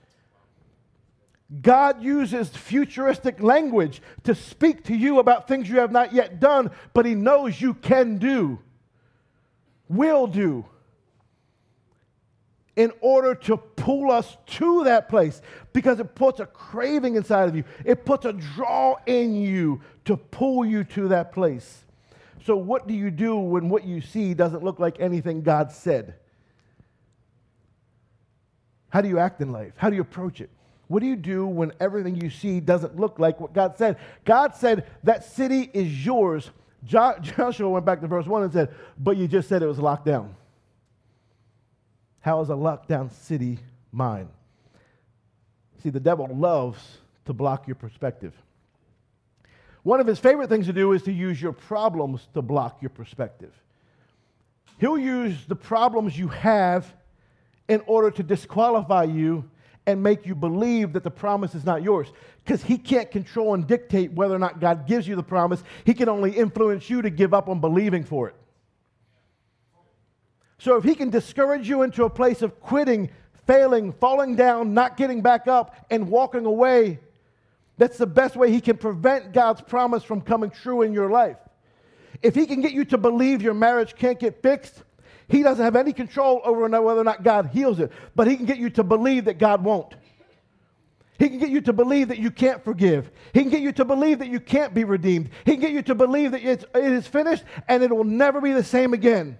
[1.62, 6.70] God uses futuristic language to speak to you about things you have not yet done,
[6.94, 8.60] but he knows you can do
[9.90, 10.64] will do
[12.76, 15.42] in order to pull us to that place
[15.72, 17.64] because it puts a craving inside of you.
[17.84, 21.84] It puts a draw in you to pull you to that place.
[22.44, 26.14] So, what do you do when what you see doesn't look like anything God said?
[28.88, 29.72] How do you act in life?
[29.76, 30.50] How do you approach it?
[30.88, 33.98] What do you do when everything you see doesn't look like what God said?
[34.24, 36.50] God said that city is yours
[36.84, 40.06] Joshua went back to verse 1 and said, But you just said it was locked
[40.06, 40.34] down.
[42.20, 43.58] How is a locked down city
[43.92, 44.28] mine?
[45.82, 48.34] See, the devil loves to block your perspective.
[49.82, 52.90] One of his favorite things to do is to use your problems to block your
[52.90, 53.52] perspective.
[54.78, 56.92] He'll use the problems you have
[57.68, 59.48] in order to disqualify you
[59.86, 62.08] and make you believe that the promise is not yours.
[62.44, 65.62] Because he can't control and dictate whether or not God gives you the promise.
[65.84, 68.34] He can only influence you to give up on believing for it.
[70.58, 73.10] So if he can discourage you into a place of quitting,
[73.46, 76.98] failing, falling down, not getting back up, and walking away,
[77.80, 81.38] that's the best way he can prevent God's promise from coming true in your life.
[82.22, 84.84] If he can get you to believe your marriage can't get fixed,
[85.30, 88.46] he doesn't have any control over whether or not God heals it, but He can
[88.46, 89.94] get you to believe that God won't.
[91.20, 93.10] He can get you to believe that you can't forgive.
[93.32, 95.30] He can get you to believe that you can't be redeemed.
[95.44, 98.40] He can get you to believe that it's, it is finished and it will never
[98.40, 99.38] be the same again.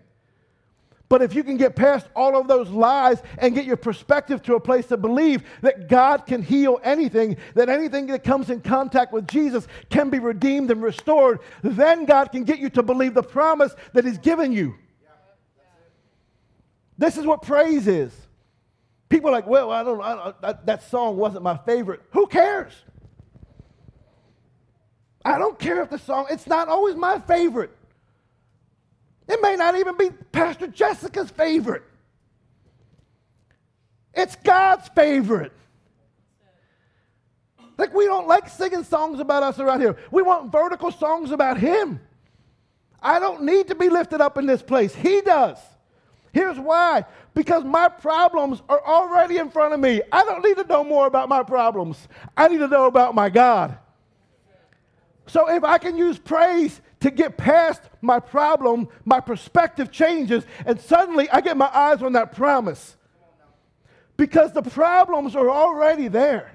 [1.11, 4.55] But if you can get past all of those lies and get your perspective to
[4.55, 9.13] a place to believe that God can heal anything, that anything that comes in contact
[9.13, 13.25] with Jesus can be redeemed and restored, then God can get you to believe the
[13.25, 14.77] promise that He's given you.
[16.97, 18.15] This is what praise is.
[19.09, 22.03] People are like, well, I don't, I don't that, that song wasn't my favorite.
[22.13, 22.73] Who cares?
[25.25, 27.77] I don't care if the song, it's not always my favorite.
[29.31, 31.85] It may not even be Pastor Jessica's favorite.
[34.13, 35.53] It's God's favorite.
[37.79, 39.97] Like, we don't like singing songs about us around here.
[40.11, 42.01] We want vertical songs about Him.
[43.01, 44.95] I don't need to be lifted up in this place.
[44.95, 45.59] He does.
[46.33, 50.03] Here's why because my problems are already in front of me.
[50.11, 53.29] I don't need to know more about my problems, I need to know about my
[53.29, 53.79] God.
[55.27, 60.81] So if I can use praise to get past my problem, my perspective changes, and
[60.81, 62.97] suddenly I get my eyes on that promise.
[64.17, 66.53] Because the problems are already there.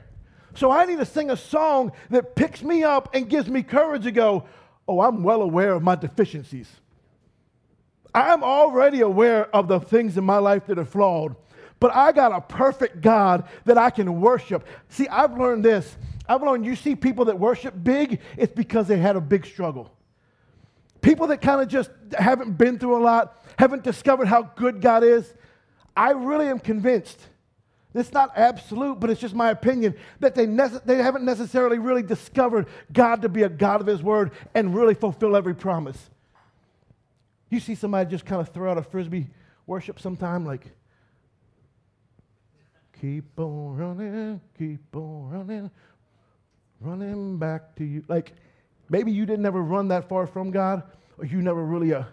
[0.56, 4.04] So I need to sing a song that picks me up and gives me courage
[4.04, 4.46] to go,
[4.88, 6.70] oh, I'm well aware of my deficiencies.
[8.14, 11.36] I'm already aware of the things in my life that are flawed,
[11.82, 14.66] but I got a perfect God that I can worship.
[14.88, 15.98] See, I've learned this.
[16.28, 19.92] I've learned you see people that worship big, it's because they had a big struggle.
[21.06, 25.04] People that kind of just haven't been through a lot, haven't discovered how good God
[25.04, 25.32] is.
[25.96, 27.22] I really am convinced,
[27.94, 32.02] it's not absolute, but it's just my opinion, that they, nece- they haven't necessarily really
[32.02, 36.10] discovered God to be a God of His Word and really fulfill every promise.
[37.52, 39.28] You see somebody just kind of throw out a frisbee
[39.68, 40.72] worship sometime, like,
[43.00, 45.72] keep on running, keep on running,
[46.82, 48.04] running back to you.
[48.08, 48.34] Like,
[48.89, 50.84] maybe you didn't ever run that far from God,
[51.17, 52.04] or you never really uh,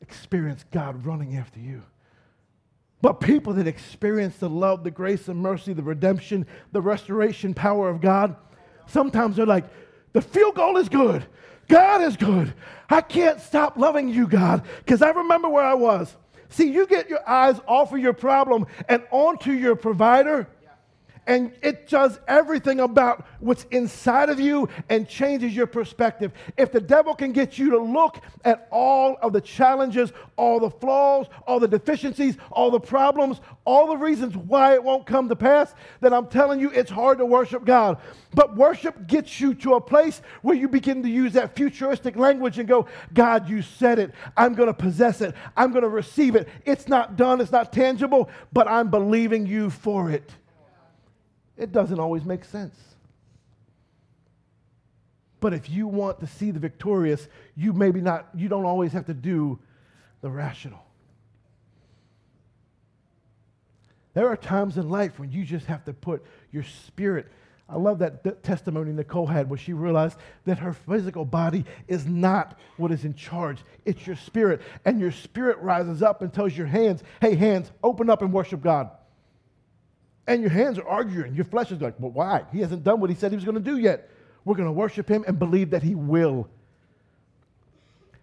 [0.00, 1.82] experienced God running after you.
[3.02, 7.88] But people that experience the love, the grace, and mercy, the redemption, the restoration power
[7.88, 8.36] of God,
[8.86, 9.64] sometimes they're like,
[10.12, 11.24] the field goal is good.
[11.68, 12.52] God is good.
[12.90, 16.14] I can't stop loving you, God, because I remember where I was.
[16.48, 20.48] See, you get your eyes off of your problem and onto your provider,
[21.30, 26.32] And it does everything about what's inside of you and changes your perspective.
[26.56, 30.70] If the devil can get you to look at all of the challenges, all the
[30.70, 35.36] flaws, all the deficiencies, all the problems, all the reasons why it won't come to
[35.36, 37.98] pass, then I'm telling you it's hard to worship God.
[38.34, 42.58] But worship gets you to a place where you begin to use that futuristic language
[42.58, 44.10] and go, God, you said it.
[44.36, 45.36] I'm going to possess it.
[45.56, 46.48] I'm going to receive it.
[46.64, 50.28] It's not done, it's not tangible, but I'm believing you for it.
[51.60, 52.74] It doesn't always make sense.
[55.40, 59.06] But if you want to see the victorious, you maybe not, you don't always have
[59.06, 59.58] to do
[60.22, 60.82] the rational.
[64.14, 67.26] There are times in life when you just have to put your spirit.
[67.68, 72.58] I love that testimony Nicole had where she realized that her physical body is not
[72.78, 73.58] what is in charge.
[73.84, 74.62] It's your spirit.
[74.86, 78.62] And your spirit rises up and tells your hands, hey, hands, open up and worship
[78.62, 78.90] God
[80.30, 81.34] and your hands are arguing.
[81.34, 82.44] Your flesh is like, well, why?
[82.52, 84.08] He hasn't done what he said he was going to do yet.
[84.44, 86.48] We're going to worship him and believe that he will.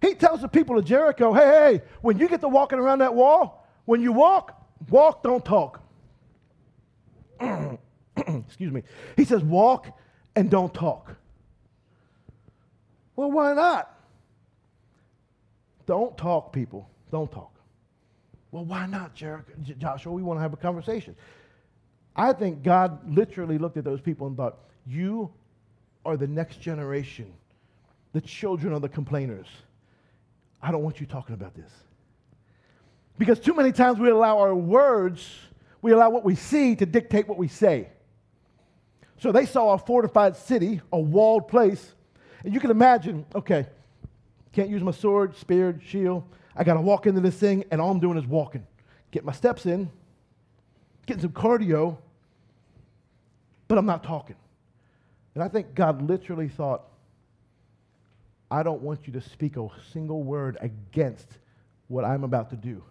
[0.02, 3.14] He tells the people of Jericho, hey, hey, when you get to walking around that
[3.14, 4.58] wall, when you walk,
[4.90, 5.84] walk, don't talk.
[8.16, 8.84] Excuse me.
[9.18, 9.88] He says, walk
[10.34, 11.14] and don't talk.
[13.18, 13.94] Well, why not?
[15.86, 16.90] Don't talk, people.
[17.12, 17.54] Don't talk.
[18.52, 19.52] Well, why not, Jericho?
[19.78, 20.14] Joshua?
[20.14, 21.14] We want to have a conversation.
[22.18, 25.32] I think God literally looked at those people and thought, You
[26.04, 27.32] are the next generation,
[28.14, 29.48] the children of the complainers.
[30.62, 31.70] I don't want you talking about this.
[33.20, 35.28] Because too many times we allow our words,
[35.82, 37.90] we allow what we see to dictate what we say.
[39.20, 41.94] So they saw a fortified city, a walled place,
[42.44, 43.68] and you can imagine, okay,
[44.54, 46.24] can't use my sword, spear, shield.
[46.56, 48.66] I got to walk into this thing, and all I'm doing is walking.
[49.12, 49.90] Get my steps in,
[51.06, 51.98] getting some cardio,
[53.68, 54.36] but I'm not talking.
[55.36, 56.84] And I think God literally thought,
[58.50, 61.28] I don't want you to speak a single word against
[61.88, 62.84] what I'm about to do.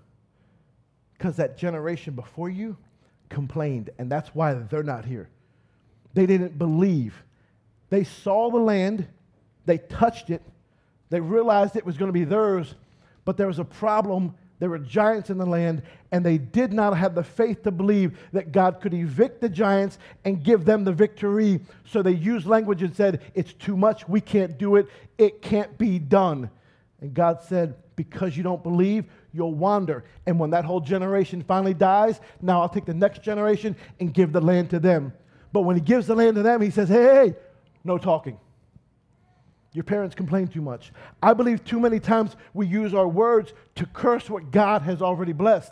[1.16, 2.76] Because that generation before you
[3.28, 5.28] complained, and that's why they're not here.
[6.14, 7.22] They didn't believe.
[7.90, 9.06] They saw the land,
[9.64, 10.42] they touched it,
[11.10, 12.74] they realized it was going to be theirs,
[13.24, 16.96] but there was a problem there were giants in the land, and they did not
[16.96, 20.92] have the faith to believe that God could evict the giants and give them the
[20.92, 21.60] victory.
[21.84, 24.08] So they used language and said, It's too much.
[24.08, 24.86] We can't do it.
[25.18, 26.48] It can't be done.
[27.02, 30.04] And God said, Because you don't believe, you'll wander.
[30.24, 34.32] And when that whole generation finally dies, now I'll take the next generation and give
[34.32, 35.12] the land to them.
[35.52, 37.34] But when He gives the land to them, He says, Hey, hey
[37.84, 38.38] no talking.
[39.76, 40.90] Your parents complain too much.
[41.22, 45.34] I believe too many times we use our words to curse what God has already
[45.34, 45.70] blessed.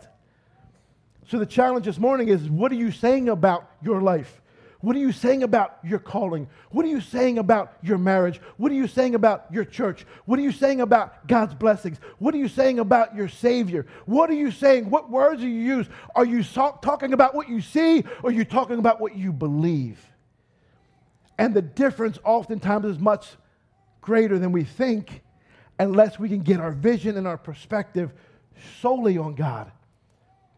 [1.29, 4.43] So the challenge this morning is what are you saying about your life?
[4.83, 6.49] What are you saying about your calling?
[6.71, 8.43] What are you saying about your marriage?
[8.59, 10.05] What are you saying about your church?
[10.27, 11.97] What are you saying about God's blessings?
[12.19, 13.87] What are you saying about your Savior?
[14.05, 14.91] What are you saying?
[14.91, 15.87] What words do you use?
[16.15, 19.99] Are you talking about what you see or are you talking about what you believe?
[21.39, 23.29] And the difference oftentimes is much
[24.05, 25.23] greater than we think
[25.79, 28.13] unless we can get our vision and our perspective
[28.81, 29.73] solely on God.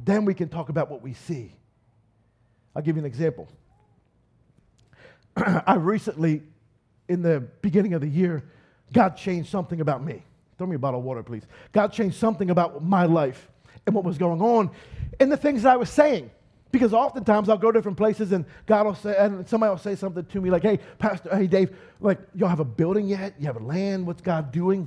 [0.05, 1.55] Then we can talk about what we see.
[2.75, 3.49] I'll give you an example.
[5.37, 6.43] I recently,
[7.09, 8.43] in the beginning of the year,
[8.93, 10.23] God changed something about me.
[10.59, 11.45] Throw me a bottle of water, please.
[11.73, 13.49] God changed something about my life
[13.87, 14.71] and what was going on
[15.21, 16.31] and the things that I was saying.
[16.77, 19.95] Because oftentimes I'll go to different places and God will say, and somebody will say
[19.95, 23.33] something to me like, hey, Pastor, hey, Dave, like, y'all have a building yet?
[23.39, 24.07] You have a land?
[24.07, 24.87] What's God doing?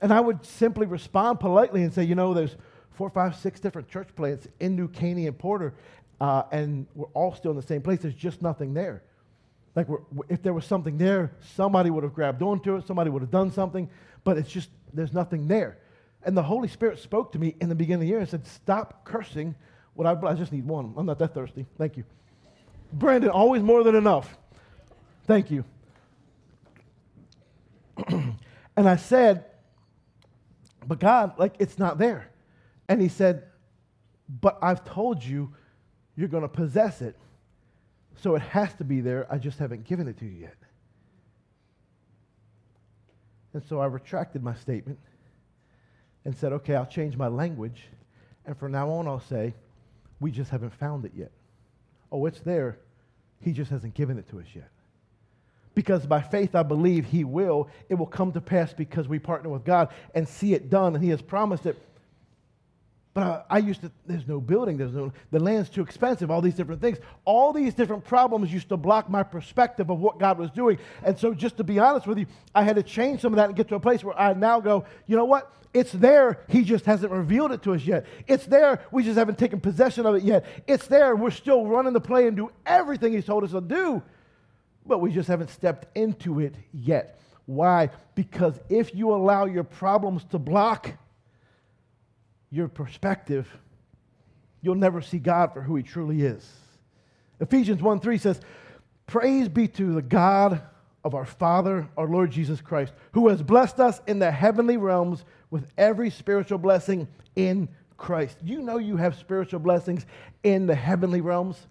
[0.00, 2.56] And I would simply respond politely and say, you know, there's
[2.92, 5.74] four, five, six different church plants in New Caney and Porter,
[6.18, 8.00] uh, and we're all still in the same place.
[8.00, 9.02] There's just nothing there.
[9.74, 9.86] Like,
[10.30, 13.52] if there was something there, somebody would have grabbed onto it, somebody would have done
[13.52, 13.86] something,
[14.24, 15.76] but it's just, there's nothing there.
[16.22, 18.46] And the Holy Spirit spoke to me in the beginning of the year and said,
[18.46, 19.54] stop cursing
[19.94, 20.94] what I, I just need one.
[20.96, 21.66] I'm not that thirsty.
[21.78, 22.04] Thank you.
[22.92, 24.36] Brandon, always more than enough.
[25.26, 25.64] Thank you.
[28.08, 29.44] and I said,
[30.86, 32.30] but God, like, it's not there.
[32.88, 33.44] And he said,
[34.40, 35.52] but I've told you
[36.16, 37.16] you're going to possess it.
[38.16, 39.26] So it has to be there.
[39.30, 40.56] I just haven't given it to you yet.
[43.52, 44.98] And so I retracted my statement
[46.24, 47.88] and said, okay, I'll change my language.
[48.46, 49.54] And from now on, I'll say,
[50.20, 51.32] we just haven't found it yet.
[52.12, 52.78] Oh, it's there.
[53.40, 54.68] He just hasn't given it to us yet.
[55.74, 57.68] Because by faith I believe He will.
[57.88, 61.02] It will come to pass because we partner with God and see it done, and
[61.02, 61.78] He has promised it.
[63.12, 66.40] But uh, I used to, there's no building, there's no, the land's too expensive, all
[66.40, 66.98] these different things.
[67.24, 70.78] All these different problems used to block my perspective of what God was doing.
[71.02, 73.48] And so, just to be honest with you, I had to change some of that
[73.48, 75.52] and get to a place where I now go, you know what?
[75.74, 78.06] It's there, He just hasn't revealed it to us yet.
[78.28, 80.44] It's there, we just haven't taken possession of it yet.
[80.68, 84.02] It's there, we're still running the play and do everything He's told us to do,
[84.86, 87.20] but we just haven't stepped into it yet.
[87.46, 87.90] Why?
[88.14, 90.92] Because if you allow your problems to block,
[92.50, 93.48] your perspective,
[94.60, 96.48] you'll never see God for who he truly is.
[97.40, 98.40] Ephesians 1 3 says,
[99.06, 100.62] Praise be to the God
[101.02, 105.24] of our Father, our Lord Jesus Christ, who has blessed us in the heavenly realms
[105.50, 108.36] with every spiritual blessing in Christ.
[108.42, 110.04] You know you have spiritual blessings
[110.42, 111.66] in the heavenly realms.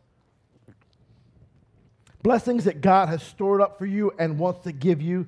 [2.21, 5.27] Blessings that God has stored up for you and wants to give you,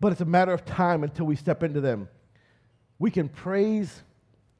[0.00, 2.08] but it's a matter of time until we step into them.
[2.98, 4.02] We can praise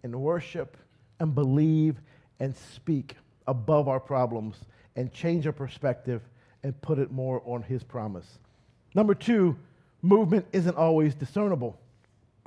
[0.04, 0.76] and worship
[1.18, 2.00] and believe
[2.38, 3.16] and speak
[3.48, 4.56] above our problems
[4.94, 6.22] and change our perspective
[6.62, 8.38] and put it more on His promise.
[8.94, 9.56] Number two,
[10.02, 11.80] movement isn't always discernible.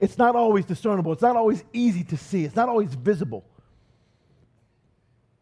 [0.00, 1.12] it's not always discernible.
[1.12, 2.44] It's not always easy to see.
[2.44, 3.44] It's not always visible.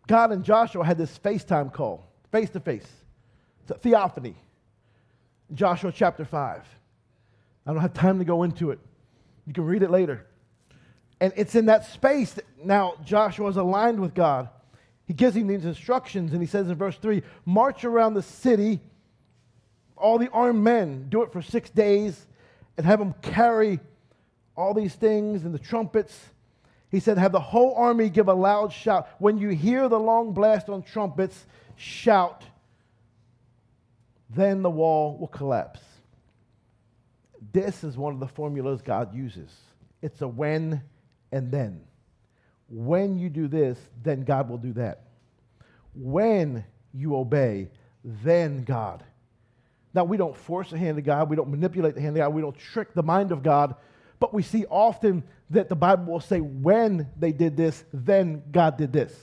[0.07, 2.87] God and Joshua had this FaceTime call, face to face.
[3.81, 4.35] Theophany.
[5.55, 6.63] Joshua chapter 5.
[7.67, 8.79] I don't have time to go into it.
[9.47, 10.27] You can read it later.
[11.23, 14.49] And it's in that space that now Joshua is aligned with God.
[15.05, 18.81] He gives him these instructions, and he says in verse 3 March around the city,
[19.97, 22.27] all the armed men, do it for six days,
[22.77, 23.79] and have them carry
[24.57, 26.19] all these things and the trumpets.
[26.91, 29.09] He said, Have the whole army give a loud shout.
[29.21, 31.47] When you hear the long blast on trumpets,
[31.77, 32.43] shout.
[34.29, 35.83] Then the wall will collapse.
[37.53, 39.53] This is one of the formulas God uses.
[40.03, 40.83] It's a when
[41.33, 41.81] and then.
[42.69, 45.05] When you do this, then God will do that.
[45.95, 46.65] When
[46.95, 47.71] you obey,
[48.05, 49.03] then God.
[49.95, 52.35] Now, we don't force the hand of God, we don't manipulate the hand of God,
[52.35, 53.75] we don't trick the mind of God,
[54.19, 58.79] but we see often that the Bible will say, when they did this, then God
[58.79, 59.15] did this.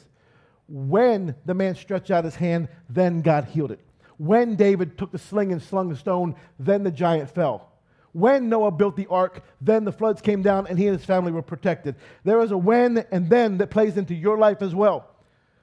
[0.68, 3.80] When the man stretched out his hand, then God healed it.
[4.18, 7.69] When David took the sling and slung the stone, then the giant fell.
[8.14, 11.32] When Noah built the ark, then the floods came down and he and his family
[11.32, 11.96] were protected.
[12.24, 15.10] There is a when and then that plays into your life as well.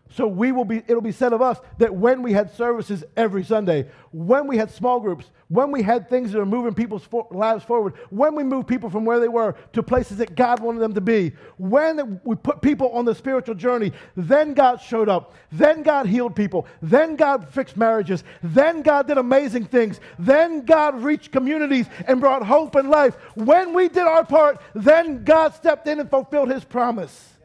[0.08, 3.44] So we will be, it'll be said of us that when we had services every
[3.44, 7.26] Sunday, when we had small groups, when we had things that are moving people's for,
[7.30, 10.78] lives forward, when we moved people from where they were to places that God wanted
[10.78, 15.34] them to be, when we put people on the spiritual journey, then God showed up.
[15.50, 16.66] Then God healed people.
[16.82, 18.22] Then God fixed marriages.
[18.42, 20.00] Then God did amazing things.
[20.18, 23.16] Then God reached communities and brought hope and life.
[23.34, 27.35] When we did our part, then God stepped in and fulfilled his promise.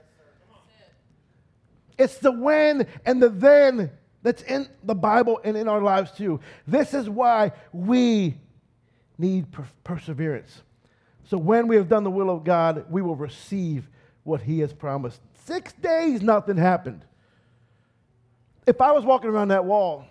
[2.01, 3.91] It's the when and the then
[4.23, 6.39] that's in the Bible and in our lives too.
[6.65, 8.37] This is why we
[9.19, 10.63] need per- perseverance.
[11.25, 13.87] So when we have done the will of God, we will receive
[14.23, 15.21] what He has promised.
[15.45, 17.05] Six days, nothing happened.
[18.65, 20.05] If I was walking around that wall,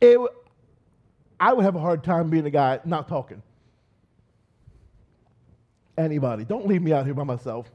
[0.00, 0.20] it,
[1.40, 3.42] I would have a hard time being a guy not talking.
[5.98, 7.70] Anybody, don't leave me out here by myself.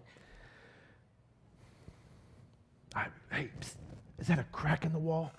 [3.38, 3.76] Hey, psst,
[4.18, 5.32] is that a crack in the wall?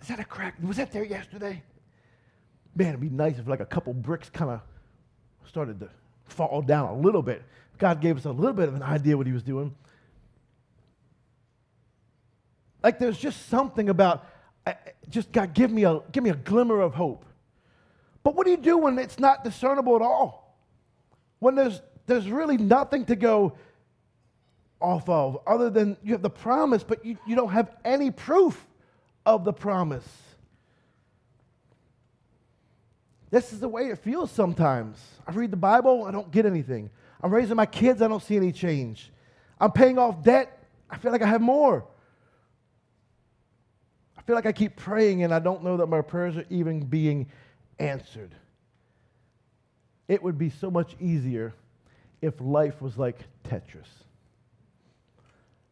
[0.00, 0.54] Is that a crack?
[0.62, 1.62] Was that there yesterday?
[2.74, 4.62] Man, it'd be nice if like a couple bricks kind of
[5.46, 5.90] started to
[6.24, 7.42] fall down a little bit.
[7.76, 9.74] God gave us a little bit of an idea what he was doing.
[12.82, 14.24] Like there's just something about
[15.10, 17.26] just God give me a give me a glimmer of hope.
[18.22, 20.58] But what do you do when it's not discernible at all?
[21.40, 23.52] When there's there's really nothing to go,
[24.80, 28.66] off of other than you have the promise, but you, you don't have any proof
[29.24, 30.06] of the promise.
[33.30, 34.98] This is the way it feels sometimes.
[35.26, 36.90] I read the Bible, I don't get anything.
[37.22, 39.10] I'm raising my kids, I don't see any change.
[39.60, 41.84] I'm paying off debt, I feel like I have more.
[44.16, 46.80] I feel like I keep praying and I don't know that my prayers are even
[46.80, 47.28] being
[47.78, 48.34] answered.
[50.08, 51.54] It would be so much easier
[52.22, 53.88] if life was like Tetris.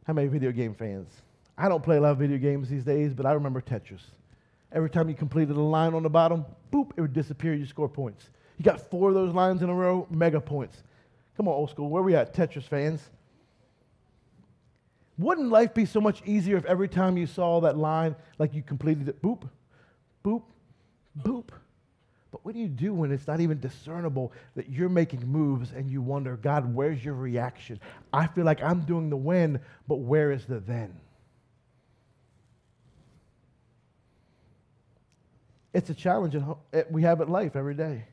[0.05, 1.09] How many video game fans?
[1.57, 4.02] I don't play a lot of video games these days, but I remember Tetris.
[4.70, 7.55] Every time you completed a line on the bottom, boop, it would disappear.
[7.55, 8.28] You score points.
[8.59, 10.82] You got four of those lines in a row, mega points.
[11.36, 11.88] Come on, old school.
[11.88, 13.09] Where we at, Tetris fans?
[15.16, 18.62] Wouldn't life be so much easier if every time you saw that line, like you
[18.62, 19.48] completed it, boop,
[20.24, 20.42] boop,
[21.22, 21.48] boop?
[22.35, 25.89] But what do you do when it's not even discernible that you're making moves and
[25.89, 27.78] you wonder, God, where's your reaction?
[28.12, 30.93] I feel like I'm doing the when, but where is the then?
[35.72, 36.35] It's a challenge
[36.91, 38.05] we have at life every day.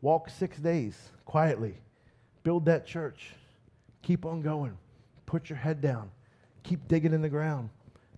[0.00, 1.76] Walk six days quietly,
[2.42, 3.30] build that church,
[4.02, 4.76] keep on going,
[5.24, 6.10] put your head down,
[6.64, 7.70] keep digging in the ground,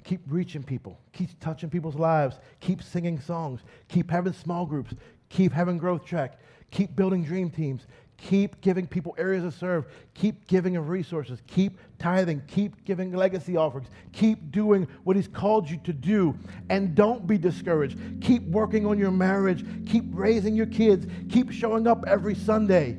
[0.05, 4.95] keep reaching people, keep touching people's lives, keep singing songs, keep having small groups,
[5.29, 6.39] keep having growth track,
[6.71, 11.79] keep building dream teams, keep giving people areas to serve, keep giving of resources, keep
[11.99, 16.35] tithing, keep giving legacy offerings, keep doing what He's called you to do,
[16.71, 17.99] and don't be discouraged.
[18.23, 22.97] Keep working on your marriage, keep raising your kids, keep showing up every Sunday.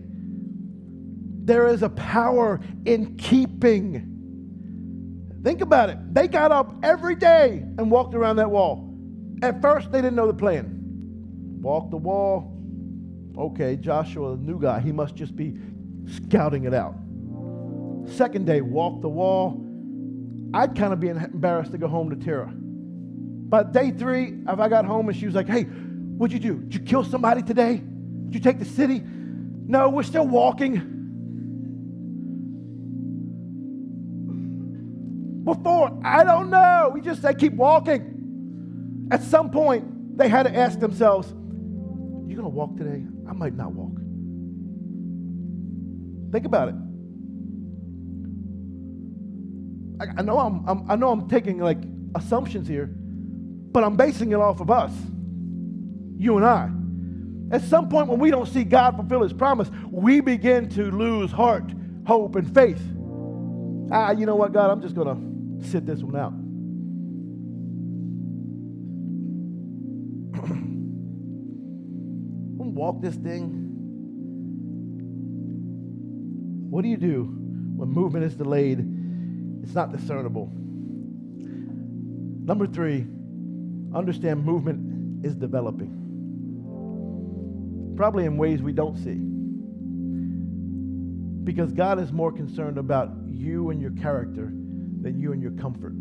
[1.45, 4.11] There is a power in keeping.
[5.43, 6.13] Think about it.
[6.13, 8.91] They got up every day and walked around that wall.
[9.43, 10.74] At first, they didn't know the plan.
[11.65, 12.55] Walk the wall.
[13.35, 15.57] Okay, Joshua, the new guy, he must just be
[16.05, 16.93] scouting it out.
[18.05, 19.59] Second day, walk the wall.
[20.53, 22.53] I'd kind of be embarrassed to go home to Tara.
[22.55, 26.59] But day three, if I got home and she was like, hey, what'd you do?
[26.59, 27.77] Did you kill somebody today?
[27.77, 29.01] Did you take the city?
[29.03, 30.75] No, we're still walking.
[35.43, 36.91] Before, I don't know.
[36.93, 39.07] We just said keep walking.
[39.09, 41.33] At some point, they had to ask themselves,
[42.27, 43.03] You gonna walk today?
[43.27, 43.95] I might not walk.
[46.31, 46.75] Think about it.
[49.99, 51.77] I, I know I'm, I'm, I know I'm taking like
[52.15, 54.91] assumptions here, but I'm basing it off of us,
[56.17, 56.69] you and I.
[57.55, 61.31] At some point, when we don't see God fulfill His promise, we begin to lose
[61.31, 61.71] heart,
[62.07, 62.81] hope, and faith.
[63.91, 64.71] Ah, you know what, God?
[64.71, 65.17] I'm just gonna
[65.69, 66.33] sit this one out.
[72.85, 73.49] Walk this thing.
[76.69, 78.77] What do you do when movement is delayed?
[79.63, 80.51] It's not discernible.
[82.45, 83.07] Number three,
[83.95, 86.03] understand movement is developing.
[87.97, 89.19] Probably in ways we don't see.
[91.43, 94.53] Because God is more concerned about you and your character
[95.01, 95.95] than you and your comfort.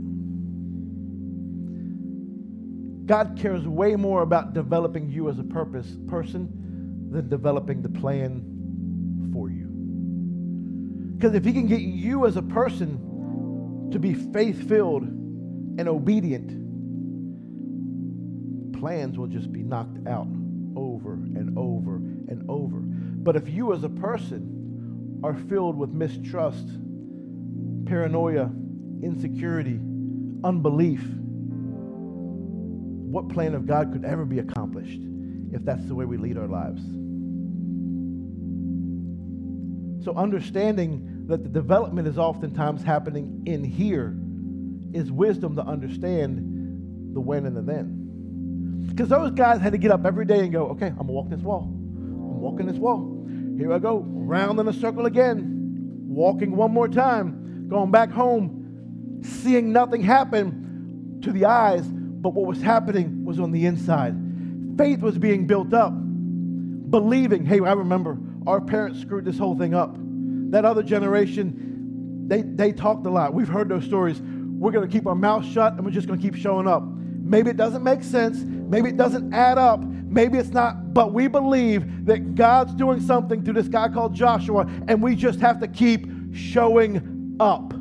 [3.07, 6.61] God cares way more about developing you as a purpose person
[7.14, 8.42] than developing the plan
[9.32, 9.68] for you.
[11.16, 16.48] Because if He can get you as a person to be faith filled and obedient,
[18.78, 20.26] plans will just be knocked out
[20.76, 22.80] over and over and over.
[22.80, 26.66] But if you as a person are filled with mistrust,
[27.86, 28.50] paranoia,
[29.02, 29.78] insecurity,
[30.42, 31.02] unbelief,
[33.10, 35.00] what plan of God could ever be accomplished
[35.55, 36.82] if that's the way we lead our lives?
[40.05, 44.14] So, understanding that the development is oftentimes happening in here
[44.92, 48.84] is wisdom to understand the when and the then.
[48.88, 51.30] Because those guys had to get up every day and go, okay, I'm to walk
[51.30, 51.62] this wall.
[51.62, 53.26] I'm walking this wall.
[53.57, 59.20] Here I go, round in a circle again, walking one more time, going back home,
[59.22, 64.14] seeing nothing happen to the eyes, but what was happening was on the inside.
[64.77, 65.93] Faith was being built up,
[66.91, 67.45] believing.
[67.45, 69.97] Hey, I remember our parents screwed this whole thing up.
[70.51, 73.35] That other generation, they, they talked a lot.
[73.35, 74.20] We've heard those stories.
[74.20, 76.83] We're going to keep our mouth shut and we're just going to keep showing up.
[76.85, 78.39] Maybe it doesn't make sense.
[78.45, 79.83] Maybe it doesn't add up.
[79.83, 84.68] Maybe it's not, but we believe that God's doing something through this guy called Joshua,
[84.87, 87.72] and we just have to keep showing up.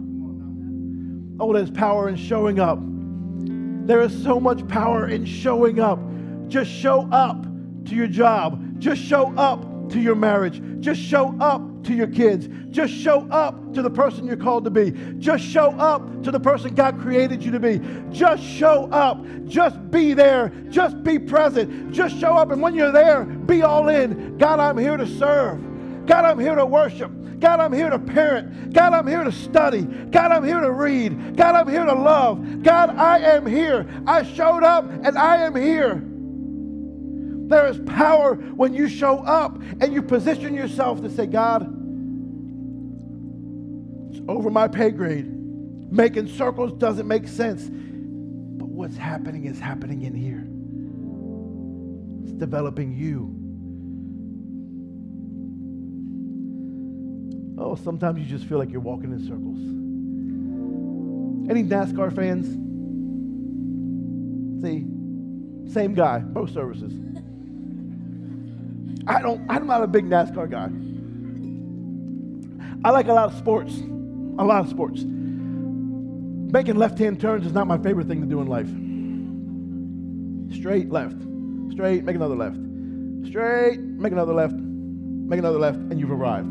[1.40, 2.80] Oh, there's power in showing up.
[3.86, 6.00] There is so much power in showing up.
[6.48, 7.44] Just show up
[7.86, 8.80] to your job.
[8.80, 10.62] Just show up to your marriage.
[10.80, 12.48] Just show up to your kids.
[12.70, 14.92] Just show up to the person you're called to be.
[15.20, 17.80] Just show up to the person God created you to be.
[18.10, 19.24] Just show up.
[19.46, 20.50] Just be there.
[20.70, 21.92] Just be present.
[21.92, 22.52] Just show up.
[22.52, 24.38] And when you're there, be all in.
[24.38, 26.06] God, I'm here to serve.
[26.06, 27.12] God, I'm here to worship.
[27.40, 28.74] God, I'm here to parent.
[28.74, 29.82] God, I'm here to study.
[29.82, 31.36] God, I'm here to read.
[31.36, 32.64] God, I'm here to love.
[32.64, 33.86] God, I am here.
[34.08, 36.02] I showed up and I am here.
[37.48, 41.64] There is power when you show up and you position yourself to say, God,
[44.12, 45.28] it's over my pay grade.
[45.92, 47.70] Making circles doesn't make sense.
[47.70, 50.48] But what's happening is happening in here.
[52.24, 53.40] It's developing you.
[57.62, 59.60] Oh, sometimes you just feel like you're walking in circles.
[61.50, 62.48] Any NASCAR fans?
[64.64, 64.86] See,
[65.72, 66.94] same guy, both services.
[69.06, 70.70] I don't, I'm not a big NASCAR guy.
[72.86, 73.74] I like a lot of sports,
[74.38, 75.04] a lot of sports.
[75.04, 78.70] Making left hand turns is not my favorite thing to do in life.
[80.58, 81.16] Straight left,
[81.72, 82.58] straight, make another left.
[83.28, 86.50] Straight, make another left, make another left, and you've arrived.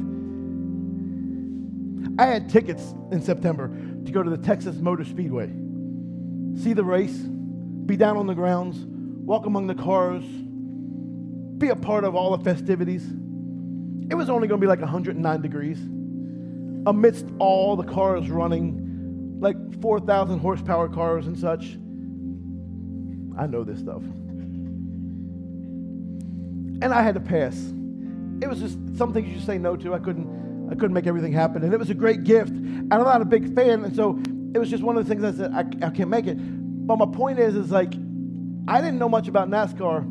[2.19, 3.69] I had tickets in September
[4.05, 5.47] to go to the Texas Motor Speedway,
[6.57, 8.85] see the race, be down on the grounds,
[9.25, 10.25] walk among the cars,
[11.63, 13.07] be a part of all the festivities.
[14.11, 15.79] It was only going to be like 109 degrees
[16.87, 21.79] amidst all the cars running, like 4,000 horsepower cars and such.
[23.39, 24.03] I know this stuff.
[26.83, 27.57] And I had to pass.
[28.43, 29.95] It was just some things you just say no to.
[29.95, 31.63] I couldn't, I couldn't make everything happen.
[31.63, 32.51] And it was a great gift.
[32.51, 33.85] And I'm not a big fan.
[33.85, 34.21] And so
[34.53, 36.35] it was just one of the things I said, I, I can't make it.
[36.35, 37.95] But my point is, is like,
[38.67, 40.03] I didn't know much about NASCAR,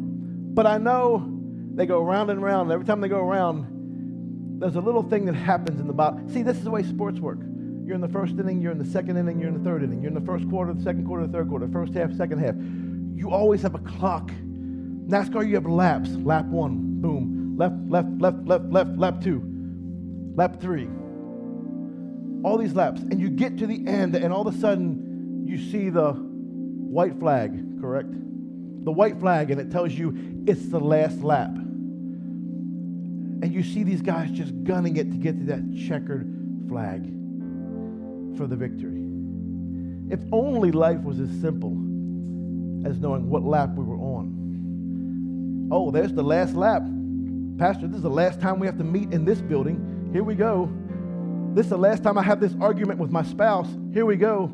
[0.55, 1.30] but I know
[1.75, 2.71] they go round and round.
[2.71, 6.29] Every time they go around, there's a little thing that happens in the bottom.
[6.29, 7.39] See, this is the way sports work.
[7.83, 10.01] You're in the first inning, you're in the second inning, you're in the third inning,
[10.01, 12.55] you're in the first quarter, the second quarter, the third quarter, first half, second half.
[13.15, 14.31] You always have a clock.
[15.07, 16.09] NASCAR, you have laps.
[16.11, 17.55] Lap one, boom.
[17.57, 19.41] Left, left, left, left, left, lap two,
[20.35, 20.87] lap three.
[22.43, 23.01] All these laps.
[23.01, 27.19] And you get to the end, and all of a sudden, you see the white
[27.19, 28.13] flag, correct?
[28.83, 31.51] The white flag, and it tells you it's the last lap.
[33.43, 36.27] And you see these guys just gunning it to get to that checkered
[36.67, 37.03] flag
[38.37, 39.07] for the victory.
[40.09, 41.71] If only life was as simple
[42.85, 45.69] as knowing what lap we were on.
[45.71, 46.83] Oh, there's the last lap.
[47.57, 50.09] Pastor, this is the last time we have to meet in this building.
[50.11, 50.69] Here we go.
[51.53, 53.67] This is the last time I have this argument with my spouse.
[53.93, 54.51] Here we go.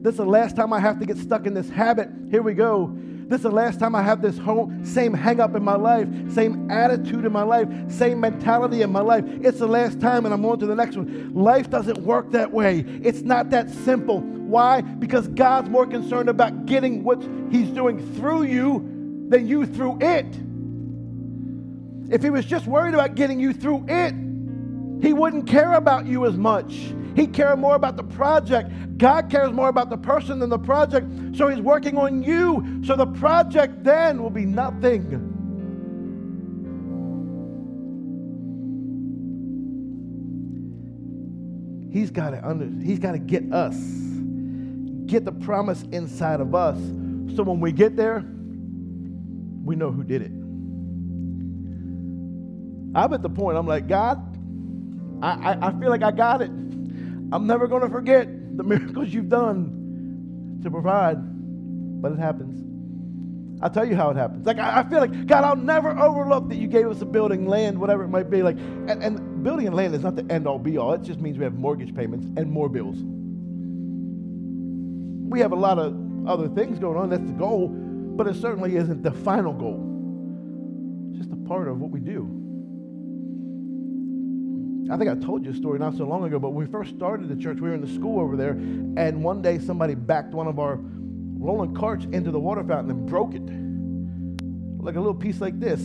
[0.00, 2.08] This is the last time I have to get stuck in this habit.
[2.30, 2.96] Here we go.
[3.28, 6.08] This is the last time I have this whole same hang up in my life,
[6.32, 9.24] same attitude in my life, same mentality in my life.
[9.26, 11.34] It's the last time, and I'm on to the next one.
[11.34, 12.84] Life doesn't work that way.
[13.02, 14.20] It's not that simple.
[14.20, 14.80] Why?
[14.80, 17.20] Because God's more concerned about getting what
[17.50, 20.26] He's doing through you than you through it.
[22.12, 24.14] If He was just worried about getting you through it,
[25.04, 26.94] He wouldn't care about you as much.
[27.16, 28.98] He cared more about the project.
[28.98, 31.08] God cares more about the person than the project.
[31.34, 32.82] So He's working on you.
[32.84, 35.32] So the project then will be nothing.
[41.90, 43.74] He's got to under, he's got to get us,
[45.06, 46.76] get the promise inside of us.
[47.34, 48.22] So when we get there,
[49.64, 50.32] we know who did it.
[52.94, 54.18] I'm at the point, I'm like, God,
[55.22, 56.50] I, I, I feel like I got it.
[57.32, 61.16] I'm never going to forget the miracles you've done to provide,
[62.00, 62.62] but it happens.
[63.62, 64.46] I'll tell you how it happens.
[64.46, 67.46] Like I, I, feel like God, I'll never overlook that you gave us a building,
[67.46, 68.42] land, whatever it might be.
[68.42, 70.92] Like, and, and building and land is not the end all be all.
[70.92, 72.98] It just means we have mortgage payments and more bills.
[75.30, 75.96] We have a lot of
[76.28, 77.08] other things going on.
[77.10, 79.82] That's the goal, but it certainly isn't the final goal.
[81.10, 82.45] It's just a part of what we do.
[84.90, 87.28] I think I told you a story not so long ago, but we first started
[87.28, 90.46] the church, we were in the school over there, and one day somebody backed one
[90.46, 93.42] of our rolling carts into the water fountain and broke it.
[94.82, 95.80] Like a little piece like this.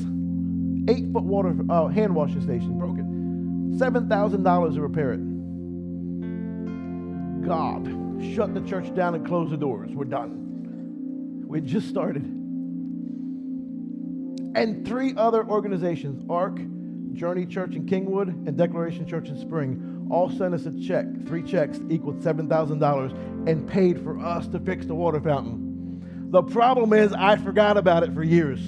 [0.87, 3.05] Eight foot water uh, hand washing station, broke it.
[3.77, 5.21] $7,000 to repair it.
[7.47, 7.87] God
[8.35, 9.89] shut the church down and close the doors.
[9.93, 11.47] We're done.
[11.47, 12.23] We just started.
[14.53, 16.59] And three other organizations, ARC,
[17.13, 21.41] Journey Church in Kingwood, and Declaration Church in Spring all sent us a check, three
[21.41, 26.29] checks equaled $7,000, and paid for us to fix the water fountain.
[26.31, 28.59] The problem is, I forgot about it for years.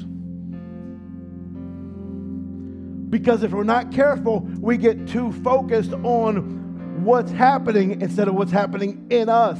[3.10, 8.52] Because if we're not careful, we get too focused on what's happening instead of what's
[8.52, 9.60] happening in us.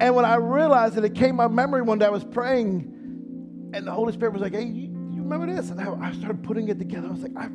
[0.00, 3.70] And when I realized that it came to my memory one day, I was praying,
[3.72, 4.81] and the Holy Spirit was like, hey,
[5.32, 5.70] remember this?
[5.70, 7.08] And I, I started putting it together.
[7.08, 7.48] I was like, I.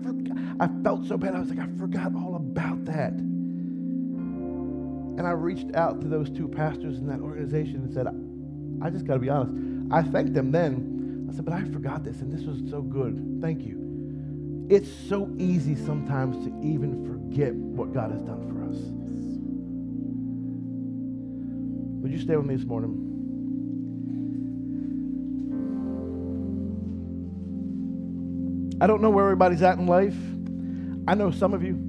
[0.59, 1.35] I felt so bad.
[1.35, 3.11] I was like, I forgot all about that.
[3.11, 8.07] And I reached out to those two pastors in that organization and said,
[8.81, 9.53] I just got to be honest.
[9.91, 11.27] I thanked them then.
[11.29, 13.39] I said, but I forgot this, and this was so good.
[13.41, 14.67] Thank you.
[14.69, 18.77] It's so easy sometimes to even forget what God has done for us.
[22.01, 23.06] Would you stay with me this morning?
[28.79, 30.15] I don't know where everybody's at in life.
[31.07, 31.79] I know some of you.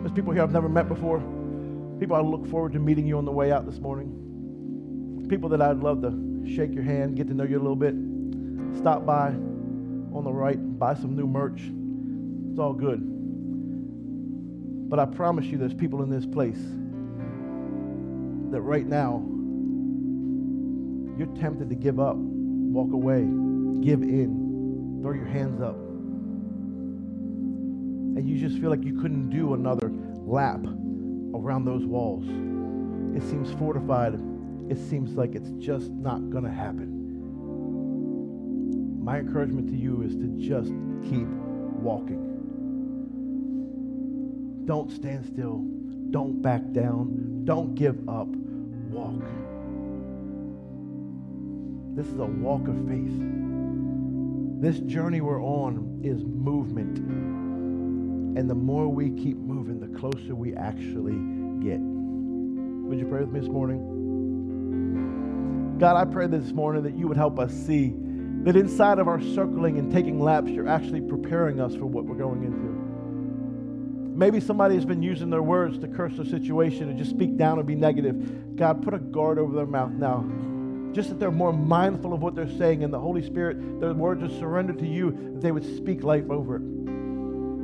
[0.00, 1.20] There's people here I've never met before.
[2.00, 5.26] People I look forward to meeting you on the way out this morning.
[5.28, 6.10] People that I'd love to
[6.54, 7.94] shake your hand, get to know you a little bit,
[8.78, 11.60] stop by on the right, buy some new merch.
[12.50, 13.00] It's all good.
[14.88, 16.62] But I promise you, there's people in this place
[18.52, 19.22] that right now
[21.18, 23.22] you're tempted to give up, walk away,
[23.84, 25.76] give in, throw your hands up.
[28.16, 29.92] And you just feel like you couldn't do another
[30.24, 30.60] lap
[31.34, 32.24] around those walls.
[33.14, 34.18] It seems fortified.
[34.70, 36.94] It seems like it's just not going to happen.
[39.04, 40.72] My encouragement to you is to just
[41.08, 41.28] keep
[41.78, 42.24] walking.
[44.64, 45.62] Don't stand still.
[46.10, 47.44] Don't back down.
[47.44, 48.28] Don't give up.
[48.28, 49.22] Walk.
[51.94, 53.12] This is a walk of faith.
[54.60, 57.35] This journey we're on is movement.
[58.36, 61.16] And the more we keep moving, the closer we actually
[61.64, 61.80] get.
[61.80, 63.94] Would you pray with me this morning?
[65.78, 67.94] God, I pray this morning that you would help us see
[68.44, 72.14] that inside of our circling and taking laps, you're actually preparing us for what we're
[72.14, 72.76] going into.
[74.16, 77.58] Maybe somebody has been using their words to curse their situation and just speak down
[77.58, 78.56] and be negative.
[78.56, 80.24] God, put a guard over their mouth now
[80.96, 84.22] just that they're more mindful of what they're saying, and the Holy Spirit, their words
[84.22, 86.62] are surrendered to you, that they would speak life over it.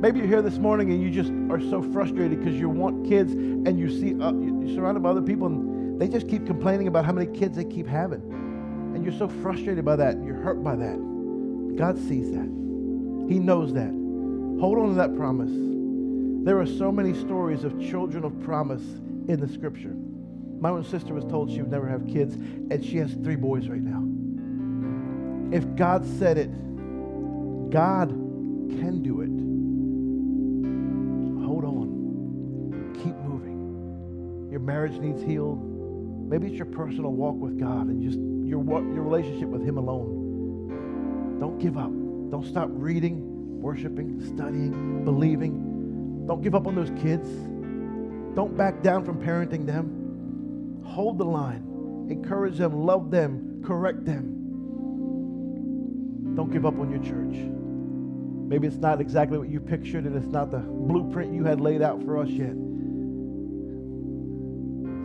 [0.03, 3.31] Maybe you're here this morning and you just are so frustrated because you want kids
[3.31, 7.05] and you see uh, you're surrounded by other people and they just keep complaining about
[7.05, 8.19] how many kids they keep having.
[8.93, 10.97] And you're so frustrated by that, you're hurt by that.
[11.77, 12.49] God sees that.
[13.29, 13.91] He knows that.
[14.59, 15.51] Hold on to that promise.
[16.43, 18.83] There are so many stories of children of promise
[19.29, 19.95] in the scripture.
[20.59, 23.69] My own sister was told she would never have kids, and she has three boys
[23.69, 24.03] right now.
[25.57, 26.51] If God said it,
[27.69, 29.22] God can do it.
[34.83, 35.61] Marriage needs healed.
[36.29, 38.61] Maybe it's your personal walk with God and just your,
[38.93, 41.37] your relationship with Him alone.
[41.39, 41.91] Don't give up.
[42.31, 46.25] Don't stop reading, worshiping, studying, believing.
[46.27, 47.29] Don't give up on those kids.
[48.35, 50.81] Don't back down from parenting them.
[50.85, 52.07] Hold the line.
[52.09, 54.33] Encourage them, love them, correct them.
[56.35, 57.35] Don't give up on your church.
[58.49, 61.81] Maybe it's not exactly what you pictured and it's not the blueprint you had laid
[61.81, 62.53] out for us yet.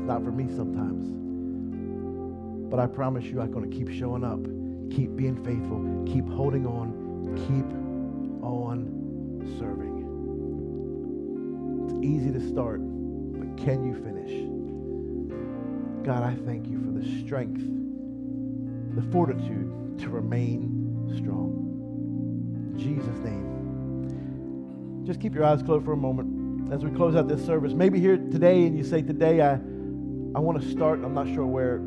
[0.09, 1.05] Not for me sometimes.
[2.71, 4.43] But I promise you, I'm going to keep showing up,
[4.91, 7.67] keep being faithful, keep holding on, keep
[8.43, 8.89] on
[9.59, 9.99] serving.
[11.85, 14.33] It's easy to start, but can you finish?
[16.07, 17.61] God, I thank you for the strength,
[18.97, 22.73] the fortitude to remain strong.
[22.73, 25.05] In Jesus' name.
[25.05, 27.75] Just keep your eyes closed for a moment as we close out this service.
[27.75, 29.59] Maybe here today and you say, Today I,
[30.39, 31.79] I want to start, I'm not sure where.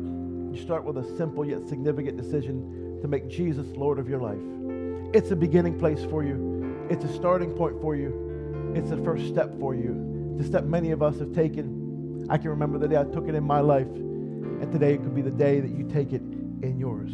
[0.52, 5.14] You start with a simple yet significant decision to make Jesus Lord of your life.
[5.14, 9.26] It's a beginning place for you, it's a starting point for you, it's a first
[9.28, 10.34] step for you.
[10.36, 12.26] The step many of us have taken.
[12.28, 13.86] I can remember the day I took it in my life.
[13.86, 17.10] And today it could be the day that you take it in yours.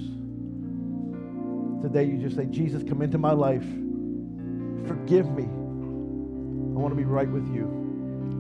[1.85, 3.63] Today you just say, Jesus, come into my life.
[4.89, 5.45] Forgive me.
[5.45, 7.67] I want to be right with you.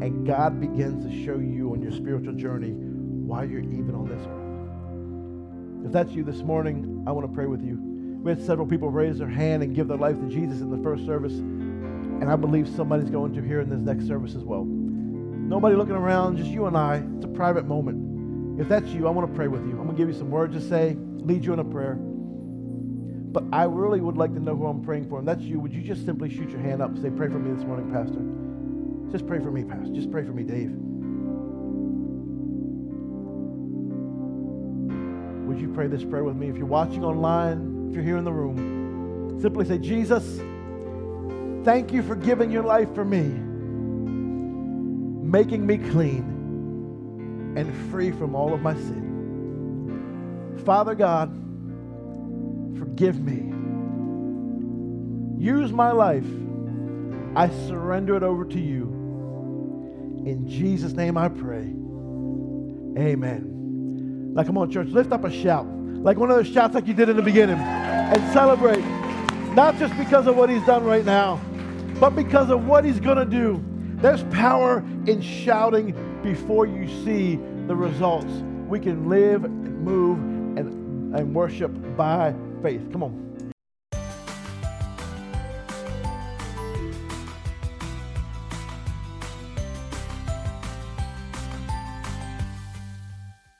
[0.02, 2.87] And God begins to show you on your spiritual journey
[3.28, 5.86] why you're even on this earth.
[5.86, 7.78] If that's you this morning, I want to pray with you.
[8.22, 10.82] We had several people raise their hand and give their life to Jesus in the
[10.82, 11.34] first service.
[11.34, 14.64] And I believe somebody's going to here in this next service as well.
[14.64, 17.02] Nobody looking around, just you and I.
[17.16, 18.60] It's a private moment.
[18.60, 19.72] If that's you, I want to pray with you.
[19.72, 21.94] I'm going to give you some words to say, lead you in a prayer.
[21.94, 25.18] But I really would like to know who I'm praying for.
[25.18, 25.60] And that's you.
[25.60, 27.92] Would you just simply shoot your hand up and say, Pray for me this morning,
[27.92, 29.12] Pastor?
[29.12, 29.92] Just pray for me, Pastor.
[29.94, 30.87] Just pray for me, Dave.
[35.48, 36.50] Would you pray this prayer with me?
[36.50, 40.22] If you're watching online, if you're here in the room, simply say, Jesus,
[41.64, 43.22] thank you for giving your life for me,
[45.26, 50.60] making me clean and free from all of my sin.
[50.66, 51.34] Father God,
[52.78, 53.54] forgive me.
[55.42, 56.26] Use my life.
[57.34, 58.82] I surrender it over to you.
[60.26, 61.74] In Jesus' name I pray.
[63.02, 63.57] Amen.
[64.34, 65.66] Now, come on, church, lift up a shout.
[65.66, 67.58] Like one of those shouts like you did in the beginning.
[67.58, 68.84] And celebrate.
[69.54, 71.40] Not just because of what he's done right now,
[71.98, 73.64] but because of what he's going to do.
[74.00, 78.32] There's power in shouting before you see the results.
[78.68, 80.18] We can live and move
[80.56, 82.92] and, and worship by faith.
[82.92, 83.27] Come on.